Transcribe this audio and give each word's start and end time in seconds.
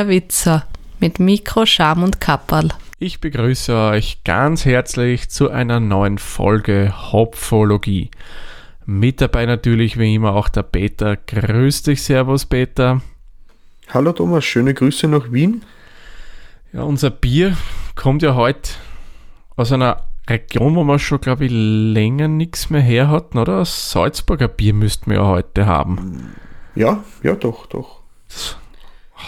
der 0.00 0.08
Witzer 0.08 0.64
mit 0.98 1.20
Mikro, 1.20 1.66
Scham 1.66 2.02
und 2.02 2.22
Kapperl. 2.22 2.70
Ich 2.98 3.20
begrüße 3.20 3.76
euch 3.76 4.24
ganz 4.24 4.64
herzlich 4.64 5.28
zu 5.28 5.50
einer 5.50 5.78
neuen 5.78 6.16
Folge 6.16 6.94
Hopfologie. 7.12 8.10
Mit 8.86 9.20
dabei 9.20 9.44
natürlich 9.44 9.98
wie 9.98 10.14
immer 10.14 10.32
auch 10.32 10.48
der 10.48 10.62
Peter. 10.62 11.18
Grüß 11.18 11.82
dich, 11.82 12.02
Servus 12.02 12.46
Peter. 12.46 13.02
Hallo 13.92 14.12
Thomas, 14.12 14.42
schöne 14.42 14.72
Grüße 14.72 15.06
nach 15.06 15.32
Wien. 15.32 15.64
Ja, 16.72 16.84
unser 16.84 17.10
Bier 17.10 17.58
kommt 17.94 18.22
ja 18.22 18.34
heute 18.34 18.70
aus 19.54 19.70
einer 19.70 20.04
Region, 20.30 20.76
wo 20.76 20.84
man 20.84 20.98
schon, 20.98 21.20
glaube 21.20 21.44
ich, 21.44 21.52
länger 21.52 22.28
nichts 22.28 22.70
mehr 22.70 22.80
her 22.80 23.08
hatten, 23.08 23.36
oder? 23.36 23.66
Salzburger 23.66 24.48
Bier 24.48 24.72
müssten 24.72 25.10
wir 25.10 25.18
ja 25.18 25.26
heute 25.26 25.66
haben. 25.66 26.36
Ja, 26.74 27.04
ja, 27.22 27.34
doch, 27.34 27.66
doch. 27.66 28.00
Das 28.28 28.59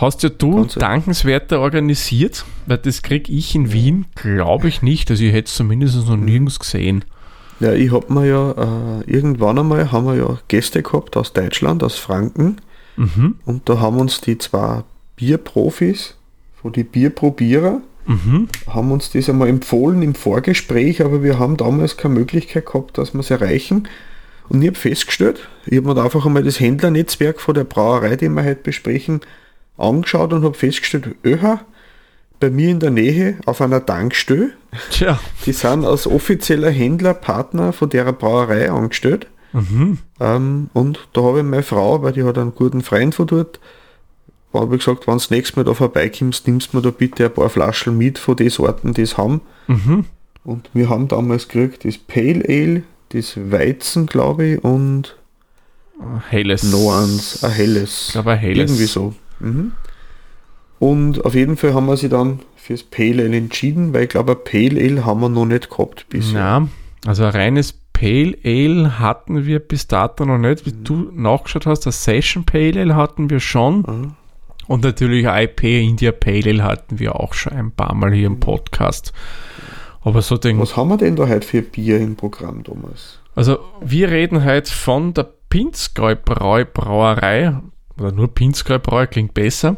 hast 0.00 0.22
ja 0.22 0.28
du 0.28 0.64
dankenswerter 0.64 1.60
organisiert, 1.60 2.44
weil 2.66 2.78
das 2.78 3.02
kriege 3.02 3.32
ich 3.32 3.54
in 3.54 3.72
Wien, 3.72 4.06
glaube 4.14 4.68
ich 4.68 4.82
nicht. 4.82 5.10
Also 5.10 5.22
ich 5.24 5.32
hätte 5.32 5.48
es 5.48 5.54
zumindest 5.54 6.06
noch 6.06 6.16
nirgends 6.16 6.58
gesehen. 6.58 7.04
Ja, 7.60 7.72
ich 7.72 7.92
hab 7.92 8.10
mir 8.10 8.26
ja 8.26 9.00
äh, 9.00 9.10
irgendwann 9.10 9.58
einmal 9.58 9.92
haben 9.92 10.06
wir 10.06 10.16
ja 10.16 10.38
Gäste 10.48 10.82
gehabt 10.82 11.16
aus 11.16 11.32
Deutschland, 11.32 11.84
aus 11.84 11.96
Franken. 11.96 12.60
Mhm, 12.96 13.36
Und 13.44 13.68
da 13.68 13.80
haben 13.80 13.98
uns 13.98 14.20
die 14.20 14.38
zwei 14.38 14.82
Bierprofis, 15.16 16.16
von 16.60 16.72
die 16.72 16.84
Bierprobierer, 16.84 17.80
mhm. 18.06 18.48
haben 18.68 18.92
uns 18.92 19.10
das 19.10 19.28
einmal 19.28 19.48
empfohlen 19.48 20.02
im 20.02 20.14
Vorgespräch, 20.14 21.02
aber 21.02 21.22
wir 21.22 21.38
haben 21.38 21.56
damals 21.56 21.96
keine 21.96 22.14
Möglichkeit 22.14 22.66
gehabt, 22.66 22.98
dass 22.98 23.14
wir 23.14 23.20
es 23.20 23.30
erreichen. 23.30 23.88
Und 24.48 24.62
ich 24.62 24.68
habe 24.68 24.78
festgestellt, 24.78 25.48
ich 25.66 25.78
habe 25.78 25.88
mir 25.88 25.94
da 25.94 26.04
einfach 26.04 26.26
einmal 26.26 26.42
das 26.42 26.60
Händlernetzwerk 26.60 27.40
von 27.40 27.54
der 27.54 27.64
Brauerei, 27.64 28.16
die 28.16 28.28
wir 28.28 28.44
heute 28.44 28.62
besprechen, 28.62 29.20
angeschaut 29.76 30.32
und 30.32 30.44
habe 30.44 30.56
festgestellt, 30.56 31.14
öha, 31.24 31.60
bei 32.40 32.50
mir 32.50 32.70
in 32.70 32.80
der 32.80 32.90
Nähe 32.90 33.38
auf 33.46 33.60
einer 33.60 33.84
Tankstelle, 33.84 34.50
Tja, 34.90 35.20
die 35.46 35.52
sind 35.52 35.84
als 35.84 36.06
offizieller 36.06 36.70
Händler, 36.70 37.14
Partner 37.14 37.72
von 37.72 37.88
der 37.88 38.10
Brauerei 38.12 38.70
angestellt. 38.70 39.28
mhm. 39.52 39.98
Ähm, 40.18 40.70
und 40.72 41.08
da 41.12 41.22
habe 41.22 41.38
ich 41.38 41.44
meine 41.44 41.62
Frau, 41.62 42.02
weil 42.02 42.12
die 42.12 42.24
hat 42.24 42.38
einen 42.38 42.54
guten 42.54 42.82
Freund 42.82 43.14
von 43.14 43.26
dort, 43.26 43.60
habe 44.52 44.74
ich 44.74 44.84
gesagt, 44.84 45.06
wenn 45.06 45.14
du 45.14 45.18
das 45.18 45.30
nächste 45.30 45.56
Mal 45.56 45.64
da 45.64 45.74
vorbeikommst, 45.74 46.46
nimmst 46.46 46.72
du 46.72 46.76
mir 46.76 46.82
da 46.82 46.90
bitte 46.90 47.26
ein 47.26 47.32
paar 47.34 47.48
Flaschen 47.48 47.96
mit 47.96 48.18
von 48.18 48.36
den 48.36 48.50
Sorten, 48.50 48.92
die 48.92 49.02
es 49.02 49.16
haben. 49.16 49.40
Mhm. 49.68 50.06
Und 50.44 50.68
wir 50.74 50.88
haben 50.88 51.08
damals 51.08 51.48
gekriegt 51.48 51.84
das 51.84 51.96
Pale 51.96 52.44
Ale, 52.48 52.82
das 53.10 53.34
Weizen, 53.36 54.06
glaube 54.06 54.44
ich, 54.46 54.64
und 54.64 55.16
Helles. 56.28 56.64
noch 56.64 57.00
eins, 57.00 57.44
ein 57.44 57.52
helles. 57.52 58.06
Ich 58.08 58.12
glaube, 58.12 58.32
ein 58.32 58.38
helles. 58.38 58.70
Irgendwie 58.70 58.86
so. 58.86 59.14
Mhm. 59.42 59.72
Und 60.78 61.24
auf 61.24 61.34
jeden 61.34 61.56
Fall 61.56 61.74
haben 61.74 61.86
wir 61.86 61.96
sie 61.96 62.08
dann 62.08 62.40
fürs 62.56 62.82
Pale 62.82 63.24
Ale 63.24 63.36
entschieden, 63.36 63.92
weil 63.92 64.04
ich 64.04 64.08
glaube, 64.08 64.32
ein 64.32 64.44
Pale 64.44 64.80
Ale 64.80 65.04
haben 65.04 65.20
wir 65.20 65.28
noch 65.28 65.44
nicht 65.44 65.70
gehabt 65.70 66.06
bisher. 66.08 66.40
Ja, 66.40 66.68
also 67.06 67.24
ein 67.24 67.30
reines 67.30 67.72
Pale 67.92 68.36
Ale 68.44 68.98
hatten 68.98 69.46
wir 69.46 69.60
bis 69.60 69.86
dato 69.86 70.24
noch 70.24 70.38
nicht. 70.38 70.66
Wie 70.66 70.72
du 70.72 71.10
nachgeschaut 71.14 71.66
hast, 71.66 71.86
das 71.86 72.02
Session 72.02 72.44
Pale 72.44 72.80
Ale 72.80 72.96
hatten 72.96 73.30
wir 73.30 73.40
schon. 73.40 73.78
Mhm. 73.78 74.14
Und 74.66 74.84
natürlich 74.84 75.26
IP 75.26 75.64
India 75.64 76.12
Pale 76.12 76.50
Ale 76.50 76.62
hatten 76.64 76.98
wir 76.98 77.16
auch 77.16 77.34
schon 77.34 77.52
ein 77.52 77.70
paar 77.72 77.94
Mal 77.94 78.12
hier 78.12 78.26
im 78.26 78.40
Podcast. 78.40 79.12
Aber 80.02 80.22
so 80.22 80.36
den, 80.36 80.58
Was 80.58 80.76
haben 80.76 80.88
wir 80.88 80.96
denn 80.96 81.14
da 81.16 81.28
heute 81.28 81.46
für 81.46 81.62
Bier 81.62 82.00
im 82.00 82.16
Programm, 82.16 82.64
Thomas? 82.64 83.20
also 83.34 83.58
wir 83.80 84.10
reden 84.10 84.44
heute 84.44 84.72
von 84.72 85.14
der 85.14 85.28
Pinzgäu 85.48 86.16
Brau 86.16 86.64
Brauerei, 86.64 87.54
oder 87.98 88.12
nur 88.12 88.28
Pinzgäu 88.28 88.78
Brau 88.78 89.06
klingt 89.06 89.34
besser. 89.34 89.76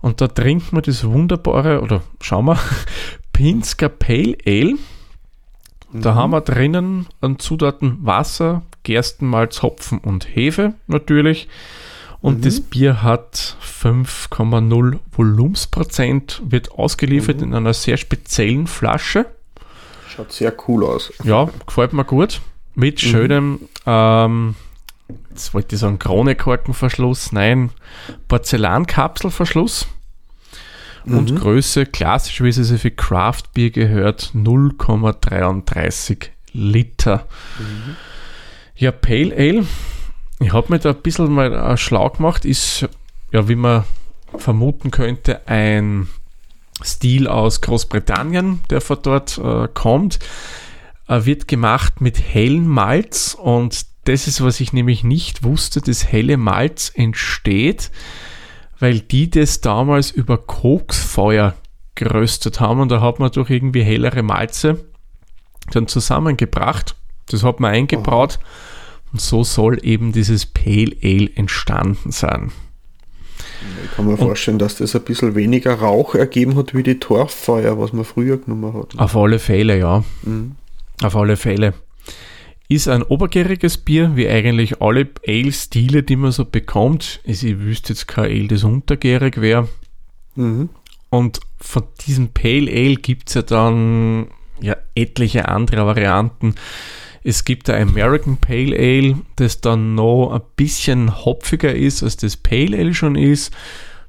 Und 0.00 0.20
da 0.20 0.28
trinken 0.28 0.76
wir 0.76 0.82
das 0.82 1.04
wunderbare, 1.04 1.80
oder 1.80 2.02
schauen 2.20 2.46
wir, 2.46 2.58
Pinsker 3.32 3.88
Pale 3.88 4.36
Ale. 4.46 4.74
Da 5.92 6.14
haben 6.14 6.32
wir 6.32 6.40
drinnen 6.40 7.06
an 7.20 7.38
Zutaten 7.38 7.98
Wasser, 8.02 8.62
Gerstenmalz, 8.82 9.62
Hopfen 9.62 9.98
und 9.98 10.26
Hefe 10.34 10.74
natürlich. 10.86 11.48
Und 12.20 12.44
das 12.44 12.60
Bier 12.60 13.02
hat 13.02 13.56
5,0 13.62 14.98
Volumensprozent, 15.12 16.42
wird 16.44 16.72
ausgeliefert 16.72 17.40
in 17.40 17.54
einer 17.54 17.72
sehr 17.72 17.96
speziellen 17.96 18.66
Flasche. 18.66 19.26
Schaut 20.08 20.32
sehr 20.32 20.52
cool 20.66 20.84
aus. 20.84 21.12
Ja, 21.22 21.48
gefällt 21.66 21.92
mir 21.92 22.04
gut. 22.04 22.40
Mit 22.74 23.00
schönem, 23.00 23.60
ähm, 23.86 24.54
jetzt 25.36 25.52
wollte 25.52 25.74
ich 25.74 25.80
sagen, 25.80 25.98
Kronekorkenverschluss, 25.98 27.32
nein, 27.32 27.70
Porzellankapselverschluss. 28.28 29.86
Und 31.04 31.36
Größe, 31.36 31.86
klassisch 31.86 32.40
wie 32.40 32.48
es 32.48 32.56
sich 32.56 32.80
für 32.80 32.90
Craft-Bier 32.90 33.70
gehört, 33.70 34.32
0,33 34.34 36.30
Liter. 36.52 37.28
Ja, 38.74 38.90
Pale 38.90 39.32
Ale, 39.36 39.66
ich 40.40 40.52
habe 40.52 40.72
mir 40.72 40.80
da 40.80 40.90
ein 40.90 41.02
bisschen 41.02 41.32
mal 41.32 41.52
äh, 41.52 41.76
schlau 41.76 42.10
gemacht, 42.10 42.44
ist, 42.44 42.88
ja, 43.30 43.48
wie 43.48 43.54
man 43.54 43.84
vermuten 44.36 44.90
könnte, 44.90 45.46
ein 45.46 46.08
Stil 46.82 47.28
aus 47.28 47.60
Großbritannien, 47.60 48.62
der 48.68 48.80
von 48.80 48.98
dort 49.00 49.38
äh, 49.38 49.68
kommt. 49.72 50.18
Äh, 51.06 51.24
wird 51.24 51.46
gemacht 51.46 52.00
mit 52.00 52.20
hellem 52.20 52.66
Malz 52.66 53.36
und 53.40 53.86
das 54.06 54.26
ist, 54.26 54.42
was 54.42 54.60
ich 54.60 54.72
nämlich 54.72 55.04
nicht 55.04 55.42
wusste, 55.42 55.80
das 55.80 56.06
helle 56.06 56.36
Malz 56.36 56.92
entsteht, 56.94 57.90
weil 58.78 59.00
die 59.00 59.30
das 59.30 59.60
damals 59.60 60.10
über 60.10 60.38
Koksfeuer 60.38 61.54
geröstet 61.94 62.60
haben 62.60 62.80
und 62.80 62.90
da 62.90 63.00
hat 63.00 63.18
man 63.18 63.30
durch 63.32 63.50
irgendwie 63.50 63.82
hellere 63.82 64.22
Malze 64.22 64.84
dann 65.72 65.88
zusammengebracht. 65.88 66.94
Das 67.28 67.42
hat 67.42 67.58
man 67.58 67.72
eingebraut 67.72 68.38
und 69.12 69.20
so 69.20 69.44
soll 69.44 69.84
eben 69.84 70.12
dieses 70.12 70.46
Pale 70.46 70.94
Ale 71.02 71.30
entstanden 71.34 72.12
sein. 72.12 72.52
Ich 73.84 73.96
kann 73.96 74.06
mir 74.06 74.16
vorstellen, 74.16 74.58
dass 74.58 74.76
das 74.76 74.94
ein 74.94 75.02
bisschen 75.02 75.34
weniger 75.34 75.74
Rauch 75.74 76.14
ergeben 76.14 76.56
hat 76.56 76.74
wie 76.74 76.82
die 76.82 77.00
Torffeuer, 77.00 77.78
was 77.78 77.92
man 77.92 78.04
früher 78.04 78.36
genommen 78.36 78.74
hat. 78.74 78.98
Auf 78.98 79.16
alle 79.16 79.38
Fälle, 79.38 79.78
ja. 79.78 80.04
Auf 81.02 81.16
alle 81.16 81.36
Fälle. 81.36 81.74
Ist 82.68 82.88
ein 82.88 83.02
obergäriges 83.02 83.78
Bier, 83.78 84.16
wie 84.16 84.28
eigentlich 84.28 84.80
alle 84.80 85.08
Ale-Stile, 85.26 86.02
die 86.02 86.16
man 86.16 86.32
so 86.32 86.44
bekommt. 86.44 87.20
Also 87.26 87.46
ich 87.46 87.60
wüsste 87.60 87.92
jetzt 87.92 88.08
kein 88.08 88.24
Ale, 88.24 88.48
das 88.48 88.64
untergärig 88.64 89.40
wäre. 89.40 89.68
Mhm. 90.34 90.70
Und 91.10 91.40
von 91.58 91.84
diesem 92.06 92.28
Pale 92.28 92.70
Ale 92.70 92.96
gibt 92.96 93.28
es 93.28 93.34
ja 93.34 93.42
dann 93.42 94.26
ja, 94.60 94.76
etliche 94.94 95.48
andere 95.48 95.86
Varianten. 95.86 96.54
Es 97.22 97.44
gibt 97.44 97.68
ein 97.70 97.88
American 97.88 98.36
Pale 98.36 98.76
Ale, 98.76 99.16
das 99.36 99.60
dann 99.60 99.94
noch 99.94 100.32
ein 100.32 100.42
bisschen 100.56 101.24
hopfiger 101.24 101.74
ist, 101.74 102.02
als 102.02 102.16
das 102.16 102.36
Pale 102.36 102.76
Ale 102.76 102.94
schon 102.94 103.16
ist. 103.16 103.52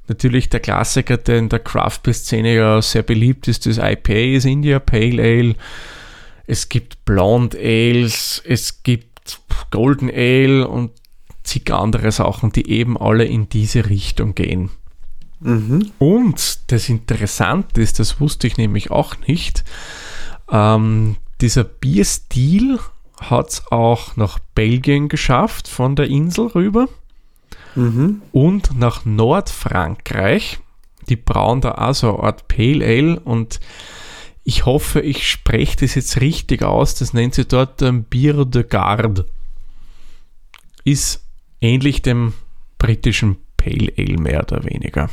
Natürlich 0.07 0.49
der 0.49 0.59
Klassiker, 0.59 1.17
der 1.17 1.37
in 1.37 1.49
der 1.49 1.59
Craft 1.59 1.99
Beer 2.03 2.13
Szene 2.13 2.55
ja 2.55 2.81
sehr 2.81 3.03
beliebt 3.03 3.47
ist, 3.47 3.65
das 3.65 3.77
IPA 3.77 4.35
ist 4.35 4.45
India 4.45 4.79
Pale 4.79 5.21
Ale. 5.21 5.55
Es 6.47 6.69
gibt 6.69 7.03
Blonde 7.05 7.57
Ales, 7.57 8.41
es 8.45 8.81
gibt 8.83 9.39
Golden 9.69 10.09
Ale 10.09 10.67
und 10.67 10.91
zig 11.43 11.71
andere 11.71 12.11
Sachen, 12.11 12.51
die 12.51 12.69
eben 12.69 12.97
alle 12.97 13.25
in 13.25 13.49
diese 13.49 13.89
Richtung 13.89 14.33
gehen. 14.33 14.69
Mhm. 15.39 15.91
Und 15.99 16.59
das 16.71 16.89
Interessante 16.89 17.81
ist, 17.81 17.99
das 17.99 18.19
wusste 18.19 18.47
ich 18.47 18.57
nämlich 18.57 18.89
auch 18.91 19.15
nicht, 19.27 19.63
ähm, 20.51 21.17
dieser 21.41 21.63
Bierstil 21.63 22.79
hat 23.21 23.49
es 23.49 23.71
auch 23.71 24.15
nach 24.15 24.39
Belgien 24.55 25.09
geschafft, 25.09 25.67
von 25.67 25.95
der 25.95 26.07
Insel 26.07 26.47
rüber 26.47 26.87
Mhm. 27.75 28.21
und 28.31 28.77
nach 28.79 29.05
Nordfrankreich. 29.05 30.59
Die 31.09 31.15
brauen 31.15 31.61
da 31.61 31.75
auch 31.75 31.93
so 31.93 32.15
eine 32.15 32.23
Art 32.23 32.47
Pale 32.47 32.83
Ale 32.85 33.19
und 33.19 33.59
ich 34.49 34.65
hoffe, 34.65 35.01
ich 35.01 35.29
spreche 35.29 35.75
das 35.75 35.95
jetzt 35.95 36.21
richtig 36.21 36.63
aus. 36.63 36.95
Das 36.95 37.11
nennt 37.11 37.35
sie 37.35 37.43
dort 37.45 37.81
ähm, 37.81 38.05
Bier 38.05 38.45
de 38.45 38.63
Garde. 38.63 39.25
Ist 40.85 41.25
ähnlich 41.59 42.01
dem 42.01 42.31
britischen 42.77 43.35
Pale 43.57 43.91
Ale 43.97 44.17
mehr 44.17 44.43
oder 44.43 44.63
weniger. 44.63 45.09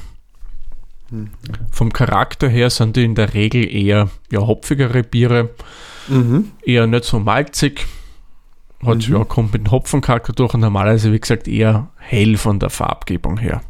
Vom 1.72 1.92
Charakter 1.92 2.48
her 2.48 2.70
sind 2.70 2.94
die 2.94 3.02
in 3.02 3.16
der 3.16 3.34
Regel 3.34 3.68
eher 3.68 4.08
ja, 4.30 4.40
hopfigere 4.40 5.02
Biere, 5.02 5.50
Mhm. 6.06 6.52
eher 6.62 6.86
nicht 6.86 7.04
so 7.04 7.18
malzig. 7.18 7.86
Hat, 8.84 9.08
ja, 9.08 9.24
kommt 9.24 9.52
mit 9.52 9.66
dem 9.66 9.70
Hopfencharakter 9.72 10.32
durch 10.32 10.54
und 10.54 10.60
normalerweise, 10.60 11.12
wie 11.12 11.18
gesagt, 11.18 11.48
eher 11.48 11.90
hell 11.96 12.36
von 12.36 12.60
der 12.60 12.70
Farbgebung 12.70 13.38
her. 13.38 13.62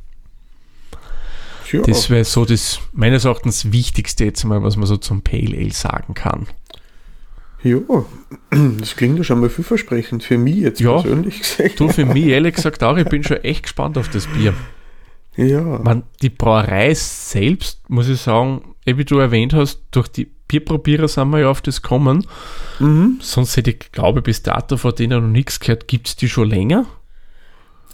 Ja, 1.74 1.82
Das 1.82 2.10
wäre 2.10 2.24
so 2.24 2.44
das 2.44 2.80
meines 2.92 3.24
Erachtens 3.24 3.72
Wichtigste 3.72 4.24
jetzt 4.24 4.44
mal, 4.44 4.62
was 4.62 4.76
man 4.76 4.86
so 4.86 4.96
zum 4.96 5.22
Pale 5.22 5.56
Ale 5.56 5.72
sagen 5.72 6.14
kann. 6.14 6.46
ja, 7.62 7.78
das 8.50 8.94
klingt 8.96 9.18
ja 9.18 9.24
schon 9.24 9.40
mal 9.40 9.48
vielversprechend 9.48 10.22
für 10.22 10.38
mich 10.38 10.56
jetzt 10.56 10.80
Ja. 10.80 11.00
persönlich 11.00 11.40
gesagt. 11.40 11.80
Du, 11.80 11.88
für 11.88 12.04
mich 12.04 12.24
ehrlich 12.26 12.54
gesagt 12.56 12.82
auch, 12.82 12.96
ich 12.96 13.08
bin 13.08 13.22
schon 13.24 13.38
echt 13.38 13.62
gespannt 13.64 13.96
auf 13.98 14.08
das 14.08 14.26
Bier. 14.26 14.52
Ja. 15.36 15.62
Man, 15.82 16.04
die 16.22 16.30
Brauerei 16.30 16.94
selbst, 16.94 17.88
muss 17.90 18.08
ich 18.08 18.20
sagen, 18.20 18.74
eh 18.86 18.96
wie 18.98 19.04
du 19.04 19.18
erwähnt 19.18 19.52
hast, 19.52 19.80
durch 19.90 20.08
die 20.08 20.30
Bierprobierer 20.46 21.08
sind 21.08 21.30
wir 21.30 21.40
ja 21.40 21.50
auf 21.50 21.60
das 21.62 21.82
kommen. 21.82 22.26
Mhm. 22.78 23.18
Sonst 23.20 23.56
hätte 23.56 23.70
ich, 23.72 23.90
glaube 23.90 24.20
ich, 24.20 24.24
bis 24.24 24.42
dato 24.42 24.76
von 24.76 24.94
denen 24.94 25.22
noch 25.24 25.28
nichts 25.32 25.58
gehört. 25.58 25.88
Gibt 25.88 26.06
es 26.06 26.16
die 26.16 26.28
schon 26.28 26.48
länger? 26.50 26.86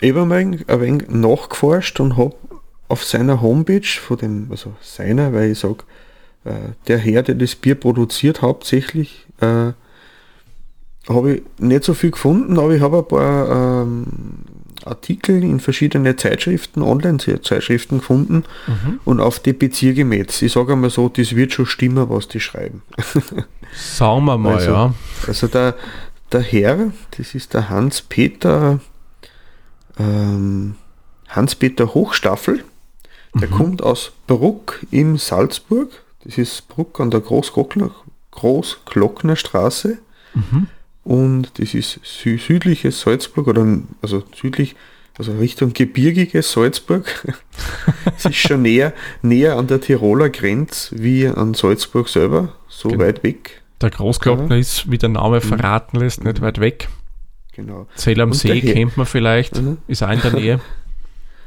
Ich 0.00 0.10
habe 0.10 0.26
mal 0.26 0.38
ein 0.38 0.64
wenig 0.80 1.08
nachgeforscht 1.08 2.00
und 2.00 2.16
habe 2.18 2.34
auf 2.90 3.04
seiner 3.04 3.40
Homepage 3.40 3.86
von 3.86 4.16
dem, 4.18 4.46
also 4.50 4.74
seiner, 4.82 5.32
weil 5.32 5.52
ich 5.52 5.58
sage, 5.58 5.84
äh, 6.44 6.50
der 6.88 6.98
Herr, 6.98 7.22
der 7.22 7.34
das 7.36 7.54
Bier 7.54 7.74
produziert 7.74 8.42
hauptsächlich, 8.42 9.26
äh, 9.40 9.72
habe 11.08 11.34
ich 11.34 11.42
nicht 11.58 11.84
so 11.84 11.94
viel 11.94 12.10
gefunden, 12.10 12.58
aber 12.58 12.74
ich 12.74 12.82
habe 12.82 12.98
ein 12.98 13.08
paar 13.08 13.82
ähm, 13.82 14.06
Artikel 14.84 15.42
in 15.42 15.60
verschiedene 15.60 16.16
Zeitschriften, 16.16 16.82
Online-Zeitschriften 16.82 17.98
gefunden 17.98 18.44
und 19.04 19.20
auf 19.20 19.38
die 19.40 19.52
mich 20.04 20.18
jetzt. 20.20 20.40
Ich 20.42 20.52
sage 20.52 20.72
einmal 20.72 20.90
so, 20.90 21.08
das 21.08 21.34
wird 21.36 21.52
schon 21.52 21.66
stimmen, 21.66 22.08
was 22.08 22.28
die 22.28 22.40
schreiben. 22.40 22.82
Sagen 23.74 24.24
wir 24.24 24.38
mal, 24.38 24.54
Also- 24.56 24.70
ja. 24.70 24.94
Also 25.26 25.46
der, 25.48 25.74
der 26.32 26.40
Herr, 26.42 26.92
das 27.16 27.34
ist 27.34 27.54
der 27.54 27.68
Hans-Peter 27.70 28.80
ähm, 29.98 30.76
Hans-Peter 31.28 31.94
Hochstaffel, 31.94 32.64
der 33.34 33.48
kommt 33.48 33.82
aus 33.82 34.12
Bruck 34.26 34.80
im 34.90 35.16
Salzburg. 35.16 35.90
Das 36.24 36.36
ist 36.38 36.68
Bruck 36.68 37.00
an 37.00 37.10
der 37.10 37.20
Großglockner, 37.20 37.90
Großglockner 38.32 39.36
Straße. 39.36 39.98
Und 41.04 41.58
das 41.58 41.74
ist 41.74 42.00
sü 42.02 42.38
südliches 42.38 43.00
Salzburg 43.00 43.48
oder 43.48 43.66
also 44.02 44.22
südlich, 44.38 44.76
also 45.18 45.32
Richtung 45.38 45.72
gebirgiges 45.72 46.52
Salzburg. 46.52 47.04
es 48.16 48.24
ist 48.26 48.36
schon 48.36 48.62
näher, 48.62 48.92
näher 49.22 49.56
an 49.56 49.66
der 49.66 49.80
Tiroler 49.80 50.28
Grenze 50.30 50.94
wie 51.02 51.26
an 51.26 51.54
Salzburg 51.54 52.08
selber, 52.08 52.52
so 52.68 52.88
Genau. 52.90 53.04
weit 53.04 53.22
weg. 53.22 53.62
Der 53.80 53.90
Großglockner 53.90 54.56
ist, 54.58 54.90
wie 54.90 54.98
der 54.98 55.08
Name 55.08 55.40
verraten 55.40 55.98
lässt, 55.98 56.22
nicht 56.22 56.40
weit 56.42 56.60
weg. 56.60 56.88
Genau. 57.52 57.86
Zell 57.96 58.20
am 58.20 58.30
Und 58.30 58.34
See 58.36 58.60
kennt 58.60 58.96
man 58.96 59.06
vielleicht, 59.06 59.60
Mhm. 59.60 59.78
ist 59.88 60.02
auch 60.02 60.10
in 60.10 60.20
der 60.20 60.32
Nähe. 60.32 60.60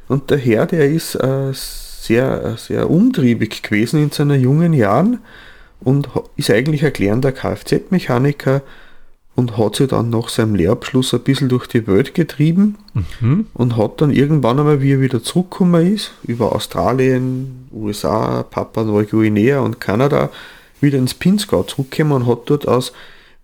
Und 0.08 0.30
der 0.30 0.38
Herr, 0.38 0.66
der 0.66 0.90
ist 0.90 1.16
äh, 1.16 1.52
sehr, 1.54 2.44
äh, 2.44 2.58
sehr 2.58 2.90
umtriebig 2.90 3.64
gewesen 3.64 4.02
in 4.04 4.12
seinen 4.12 4.42
jungen 4.42 4.74
Jahren 4.74 5.20
und 5.82 6.10
ist 6.36 6.50
eigentlich 6.50 6.86
ein 6.86 6.94
gelernter 6.94 7.32
Kfz-Mechaniker 7.32 8.62
und 9.36 9.58
hat 9.58 9.78
sich 9.78 9.88
dann 9.88 10.10
nach 10.12 10.30
seinem 10.30 10.54
Lehrabschluss 10.56 11.14
ein 11.14 11.22
bisschen 11.22 11.50
durch 11.50 11.68
die 11.68 11.88
Welt 11.88 12.14
getrieben 12.14 12.78
Mhm. 13.20 13.48
und 13.56 13.76
hat 13.78 14.00
dann 14.02 14.12
irgendwann 14.12 14.60
einmal, 14.60 14.82
wie 14.82 14.92
er 14.94 15.02
wieder 15.02 15.24
zurückgekommen 15.24 15.92
ist, 15.94 16.12
über 16.24 16.54
Australien, 16.54 17.68
USA, 17.74 18.44
Papua 18.44 18.84
Neuguinea 18.84 19.60
und 19.62 19.80
Kanada, 19.80 20.30
wieder 20.82 21.00
ins 21.00 21.16
Pinzgau 21.16 21.64
zurückgekommen 21.64 22.22
und 22.24 22.28
hat 22.28 22.42
dort 22.46 22.68
als 22.68 22.94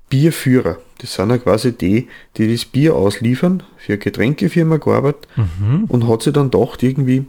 Bierführer, 0.09 0.77
das 0.99 1.13
sind 1.13 1.29
ja 1.29 1.37
quasi 1.37 1.71
die, 1.71 2.07
die 2.37 2.51
das 2.51 2.65
Bier 2.65 2.95
ausliefern, 2.95 3.63
für 3.77 3.93
eine 3.93 3.99
Getränkefirma 3.99 4.77
gearbeitet 4.77 5.27
und 5.87 6.07
hat 6.07 6.23
sich 6.23 6.33
dann 6.33 6.51
gedacht, 6.51 6.83
irgendwie, 6.83 7.25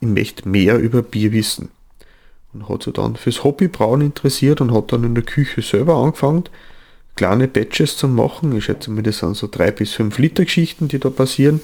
ich 0.00 0.08
möchte 0.08 0.48
mehr 0.48 0.78
über 0.78 1.02
Bier 1.02 1.32
wissen. 1.32 1.68
Und 2.52 2.68
hat 2.68 2.82
sich 2.82 2.94
dann 2.94 3.16
fürs 3.16 3.44
Hobbybrauen 3.44 4.00
interessiert 4.00 4.60
und 4.60 4.74
hat 4.74 4.92
dann 4.92 5.04
in 5.04 5.14
der 5.14 5.24
Küche 5.24 5.62
selber 5.62 5.96
angefangen, 5.96 6.44
kleine 7.14 7.46
Batches 7.46 7.96
zu 7.96 8.08
machen. 8.08 8.56
Ich 8.56 8.64
schätze 8.64 8.90
mal, 8.90 9.02
das 9.02 9.18
sind 9.18 9.36
so 9.36 9.48
drei 9.48 9.70
bis 9.70 9.92
fünf 9.92 10.18
Liter 10.18 10.44
Geschichten, 10.44 10.88
die 10.88 10.98
da 10.98 11.10
passieren. 11.10 11.60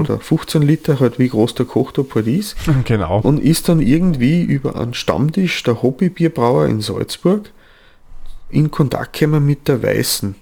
Oder 0.00 0.20
15 0.20 0.62
Liter, 0.62 1.00
halt 1.00 1.18
wie 1.18 1.28
groß 1.28 1.56
der 1.56 1.66
Kochtopf 1.66 2.14
halt 2.14 2.28
ist. 2.28 2.56
Genau. 2.84 3.20
Und 3.20 3.42
ist 3.42 3.68
dann 3.68 3.80
irgendwie 3.80 4.42
über 4.42 4.76
einen 4.76 4.94
Stammtisch 4.94 5.60
der 5.64 5.82
Hobbybierbrauer 5.82 6.66
in 6.66 6.80
Salzburg 6.80 7.50
in 8.52 8.70
Kontakt 8.70 9.18
gekommen 9.18 9.44
mit 9.44 9.68
der 9.68 9.82
Weißen. 9.82 10.34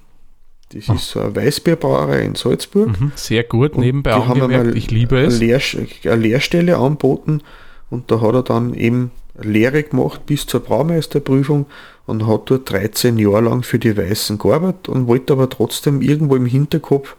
Das 0.72 0.88
ist 0.88 1.10
so 1.10 1.20
eine 1.20 1.34
Weißbierbrauerei 1.34 2.22
in 2.22 2.36
Salzburg. 2.36 3.00
Mhm. 3.00 3.12
Sehr 3.16 3.42
gut, 3.42 3.74
Und 3.74 3.80
nebenbei 3.80 4.12
angemerkt, 4.12 4.76
ich 4.76 4.90
liebe 4.90 5.16
Eine, 5.16 5.26
es. 5.26 5.38
Lehr 5.40 5.60
eine 6.04 6.16
Lehrstelle 6.16 6.76
angeboten 6.78 7.42
und 7.90 8.10
da 8.10 8.20
hat 8.20 8.34
er 8.34 8.42
dann 8.42 8.74
eben 8.74 9.10
Lehre 9.40 9.82
gemacht 9.82 10.26
bis 10.26 10.46
zur 10.46 10.60
Braumeisterprüfung 10.60 11.66
und 12.06 12.26
hat 12.26 12.50
dort 12.50 12.70
13 12.70 13.18
Jahre 13.18 13.42
lang 13.42 13.62
für 13.62 13.78
die 13.78 13.96
Weißen 13.96 14.38
gearbeitet 14.38 14.88
und 14.88 15.08
wollte 15.08 15.32
aber 15.32 15.48
trotzdem 15.48 16.02
irgendwo 16.02 16.36
im 16.36 16.46
Hinterkopf 16.46 17.16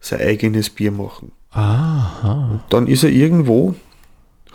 sein 0.00 0.20
eigenes 0.20 0.70
Bier 0.70 0.90
machen. 0.90 1.32
Aha. 1.50 2.64
Dann 2.70 2.86
ist 2.86 3.04
er 3.04 3.10
irgendwo, 3.10 3.74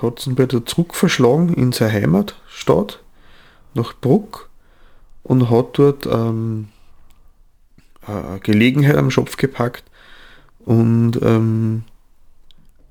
hat 0.02 0.20
es 0.20 0.28
ihn 0.28 0.38
wieder 0.38 0.66
zurückverschlagen 0.66 1.54
in 1.54 1.72
seine 1.72 1.94
Heimatstadt, 1.94 3.00
nach 3.74 3.94
Bruck 3.94 4.50
und 5.24 5.50
hat 5.50 5.78
dort 5.78 6.06
ähm, 6.06 6.68
eine 8.06 8.40
Gelegenheit 8.42 8.96
am 8.96 9.12
Schopf 9.12 9.38
gepackt 9.38 9.84
und 10.66 11.20
ähm, 11.22 11.84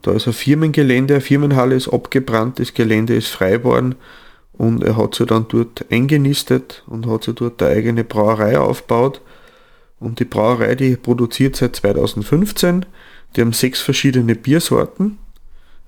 da 0.02 0.12
ist 0.12 0.26
ein 0.26 0.32
Firmengelände, 0.32 1.14
eine 1.14 1.20
Firmenhalle 1.20 1.76
ist 1.76 1.88
abgebrannt, 1.88 2.58
das 2.58 2.74
Gelände 2.74 3.14
ist 3.14 3.28
frei 3.28 3.52
geworden 3.58 3.94
und 4.52 4.82
er 4.82 4.96
hat 4.96 5.14
sich 5.14 5.26
dann 5.26 5.46
dort 5.48 5.86
eingenistet 5.90 6.82
und 6.86 7.06
hat 7.06 7.24
sich 7.24 7.34
dort 7.34 7.62
eine 7.62 7.72
eigene 7.72 8.04
Brauerei 8.04 8.58
aufgebaut 8.58 9.20
und 10.02 10.18
die 10.18 10.24
Brauerei, 10.24 10.74
die 10.74 10.96
produziert 10.96 11.54
seit 11.54 11.76
2015. 11.76 12.84
Die 13.36 13.40
haben 13.40 13.52
sechs 13.52 13.80
verschiedene 13.80 14.34
Biersorten. 14.34 15.18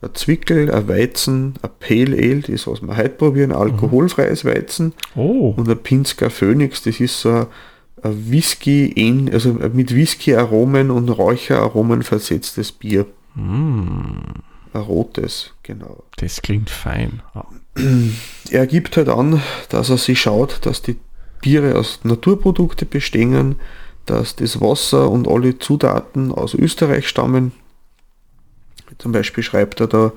Ein 0.04 0.14
Zwickel, 0.14 0.70
ein 0.70 0.86
Weizen, 0.86 1.54
ein 1.62 1.70
Pale 1.80 2.16
Ale, 2.16 2.40
das 2.40 2.66
was 2.66 2.82
wir 2.82 2.96
heute 2.96 3.08
probieren, 3.10 3.52
alkoholfreies 3.52 4.44
Weizen 4.44 4.92
Oh, 5.14 5.54
und 5.56 5.68
ein 5.68 5.78
Pinsker 5.78 6.28
Phoenix, 6.28 6.82
das 6.82 7.00
ist 7.00 7.20
so 7.20 7.30
ein, 7.30 7.46
ein 8.02 8.30
Whisky, 8.30 9.30
also 9.32 9.54
mit 9.72 9.94
Whisky-Aromen 9.94 10.90
und 10.90 11.08
Räucheraromen 11.08 12.02
versetztes 12.02 12.70
Bier. 12.70 13.06
Ein 13.34 14.80
rotes, 14.80 15.54
genau. 15.62 16.04
das 16.16 16.42
klingt 16.42 16.68
fein. 16.68 17.22
Ah, 17.32 17.46
Er 18.50 18.66
gibt 18.66 18.96
halt 18.98 19.08
an, 19.08 19.40
dass 19.70 19.88
er 19.88 19.96
sich 19.96 20.20
schaut, 20.20 20.66
dass 20.66 20.82
die 20.82 20.96
Biere 21.40 21.78
aus 21.78 22.00
Naturprodukte 22.04 22.84
bestehen, 22.84 23.56
dass 24.06 24.36
das 24.36 24.60
Wasser 24.60 25.10
und 25.10 25.26
alle 25.28 25.58
Zutaten 25.58 26.30
aus 26.30 26.54
Österreich 26.54 27.08
stammen. 27.08 27.52
Zum 28.98 29.12
Beispiel 29.12 29.42
schreibt 29.42 29.80
er 29.80 29.86
da, 29.86 30.12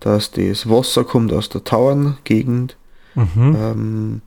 dass 0.00 0.30
das 0.30 0.68
Wasser 0.68 1.04
kommt 1.04 1.32
aus 1.32 1.48
der 1.48 1.64
Tauerngegend. 1.64 2.76
Mhm. 3.14 3.56
Ähm, 3.58 4.22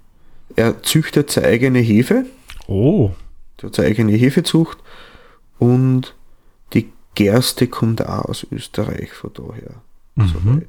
er 0.55 0.81
züchtet 0.83 1.31
seine 1.31 1.47
eigene 1.47 1.79
Hefe, 1.79 2.25
Oh, 2.67 3.11
der 3.61 3.67
hat 3.67 3.75
seine 3.75 3.89
eigene 3.89 4.13
Hefezucht 4.13 4.77
und 5.59 6.15
die 6.73 6.91
Gerste 7.13 7.67
kommt 7.67 8.05
auch 8.05 8.25
aus 8.25 8.45
Österreich 8.51 9.11
von 9.11 9.31
daher. 9.33 9.81
Soweit. 10.17 10.67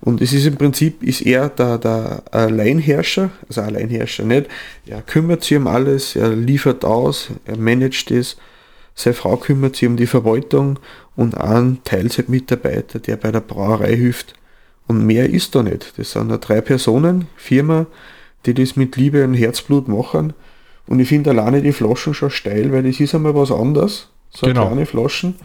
Und 0.00 0.20
es 0.20 0.32
ist 0.32 0.46
im 0.46 0.56
Prinzip, 0.56 1.02
ist 1.04 1.22
er 1.22 1.48
der, 1.48 1.78
der 1.78 2.24
Alleinherrscher, 2.32 3.30
also 3.48 3.60
Alleinherrscher 3.60 4.24
nicht, 4.24 4.48
er 4.84 5.00
kümmert 5.00 5.44
sich 5.44 5.56
um 5.56 5.68
alles, 5.68 6.16
er 6.16 6.30
liefert 6.34 6.84
aus, 6.84 7.28
er 7.44 7.56
managt 7.56 8.10
es, 8.10 8.36
seine 8.94 9.14
Frau 9.14 9.36
kümmert 9.36 9.76
sich 9.76 9.88
um 9.88 9.96
die 9.96 10.06
Verwaltung 10.06 10.78
und 11.16 11.36
ein 11.36 11.78
Teilzeitmitarbeiter, 11.84 12.98
der 12.98 13.16
bei 13.16 13.32
der 13.32 13.40
Brauerei 13.40 13.96
hilft. 13.96 14.34
Und 14.86 15.06
mehr 15.06 15.30
ist 15.30 15.54
da 15.54 15.62
nicht. 15.62 15.98
Das 15.98 16.12
sind 16.12 16.30
ja 16.30 16.38
drei 16.38 16.60
Personen, 16.60 17.26
Firma, 17.36 17.86
die 18.46 18.54
das 18.54 18.76
mit 18.76 18.96
Liebe 18.96 19.24
und 19.24 19.34
Herzblut 19.34 19.88
machen. 19.88 20.32
Und 20.86 21.00
ich 21.00 21.08
finde 21.08 21.30
alleine 21.30 21.62
die 21.62 21.72
Flaschen 21.72 22.14
schon 22.14 22.30
steil, 22.30 22.72
weil 22.72 22.82
das 22.82 23.00
ist 23.00 23.14
einmal 23.14 23.34
was 23.34 23.50
anderes. 23.50 24.08
So 24.30 24.46
Genau. 24.46 24.66
kleine 24.66 24.86
Flaschen. 24.86 25.36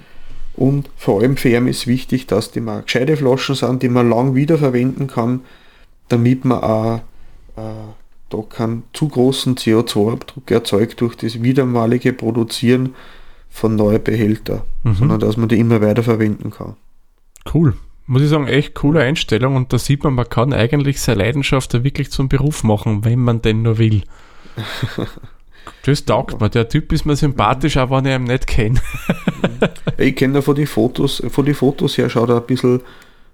Und 0.55 0.89
vor 0.97 1.21
allem 1.21 1.37
für 1.37 1.49
ihn 1.49 1.67
ist 1.67 1.85
wichtig, 1.85 2.25
dass 2.25 2.51
die 2.51 2.61
mal 2.61 2.81
gescheite 2.81 3.15
Flaschen 3.15 3.53
sind, 3.55 3.83
die 3.83 3.89
man 3.89 4.09
lang 4.09 4.33
wiederverwenden 4.33 5.07
kann, 5.07 5.41
damit 6.09 6.45
man 6.45 6.63
auch 6.63 6.95
äh, 7.57 7.61
da 8.29 8.37
keinen 8.49 8.83
zu 8.93 9.07
großen 9.07 9.55
CO2-Abdruck 9.55 10.49
erzeugt 10.49 11.01
durch 11.01 11.15
das 11.15 11.43
wiedermalige 11.43 12.11
Produzieren 12.11 12.95
von 13.57 13.75
neuen 13.75 14.03
Behältern, 14.03 14.61
sondern 14.83 15.19
dass 15.19 15.35
man 15.35 15.49
die 15.49 15.59
immer 15.59 15.81
weiterverwenden 15.81 16.51
kann. 16.51 16.75
cool. 17.53 17.73
Muss 18.09 18.21
ich 18.21 18.29
sagen, 18.29 18.47
echt 18.47 18.73
coole 18.75 19.01
Einstellung 19.01 19.57
und 19.57 19.73
da 19.73 19.77
sieht 19.77 20.03
man, 20.05 20.13
man 20.13 20.29
kann 20.29 20.53
eigentlich 20.53 21.01
seine 21.01 21.23
Leidenschaft 21.23 21.73
da 21.73 21.83
wirklich 21.83 22.09
zum 22.09 22.29
Beruf 22.29 22.63
machen, 22.63 23.03
wenn 23.03 23.19
man 23.19 23.41
denn 23.41 23.63
nur 23.63 23.77
will. 23.77 24.03
Das 25.83 26.05
taugt 26.05 26.39
mir. 26.39 26.49
Der 26.49 26.69
Typ 26.69 26.93
ist 26.93 27.05
mir 27.05 27.17
sympathisch, 27.17 27.75
auch 27.75 27.89
wenn 27.91 28.05
ich 28.05 28.15
ihn 28.15 28.23
nicht 28.23 28.47
kenne. 28.47 28.79
Ich 29.97 30.15
kenne 30.15 30.39
ihn 30.39 30.41
von 30.41 30.55
den 30.55 30.67
Fotos, 30.67 31.21
von 31.29 31.45
den 31.45 31.55
Fotos 31.55 31.97
her 31.97 32.09
schaut 32.09 32.29
er 32.29 32.37
ein 32.37 32.45
bisschen 32.45 32.81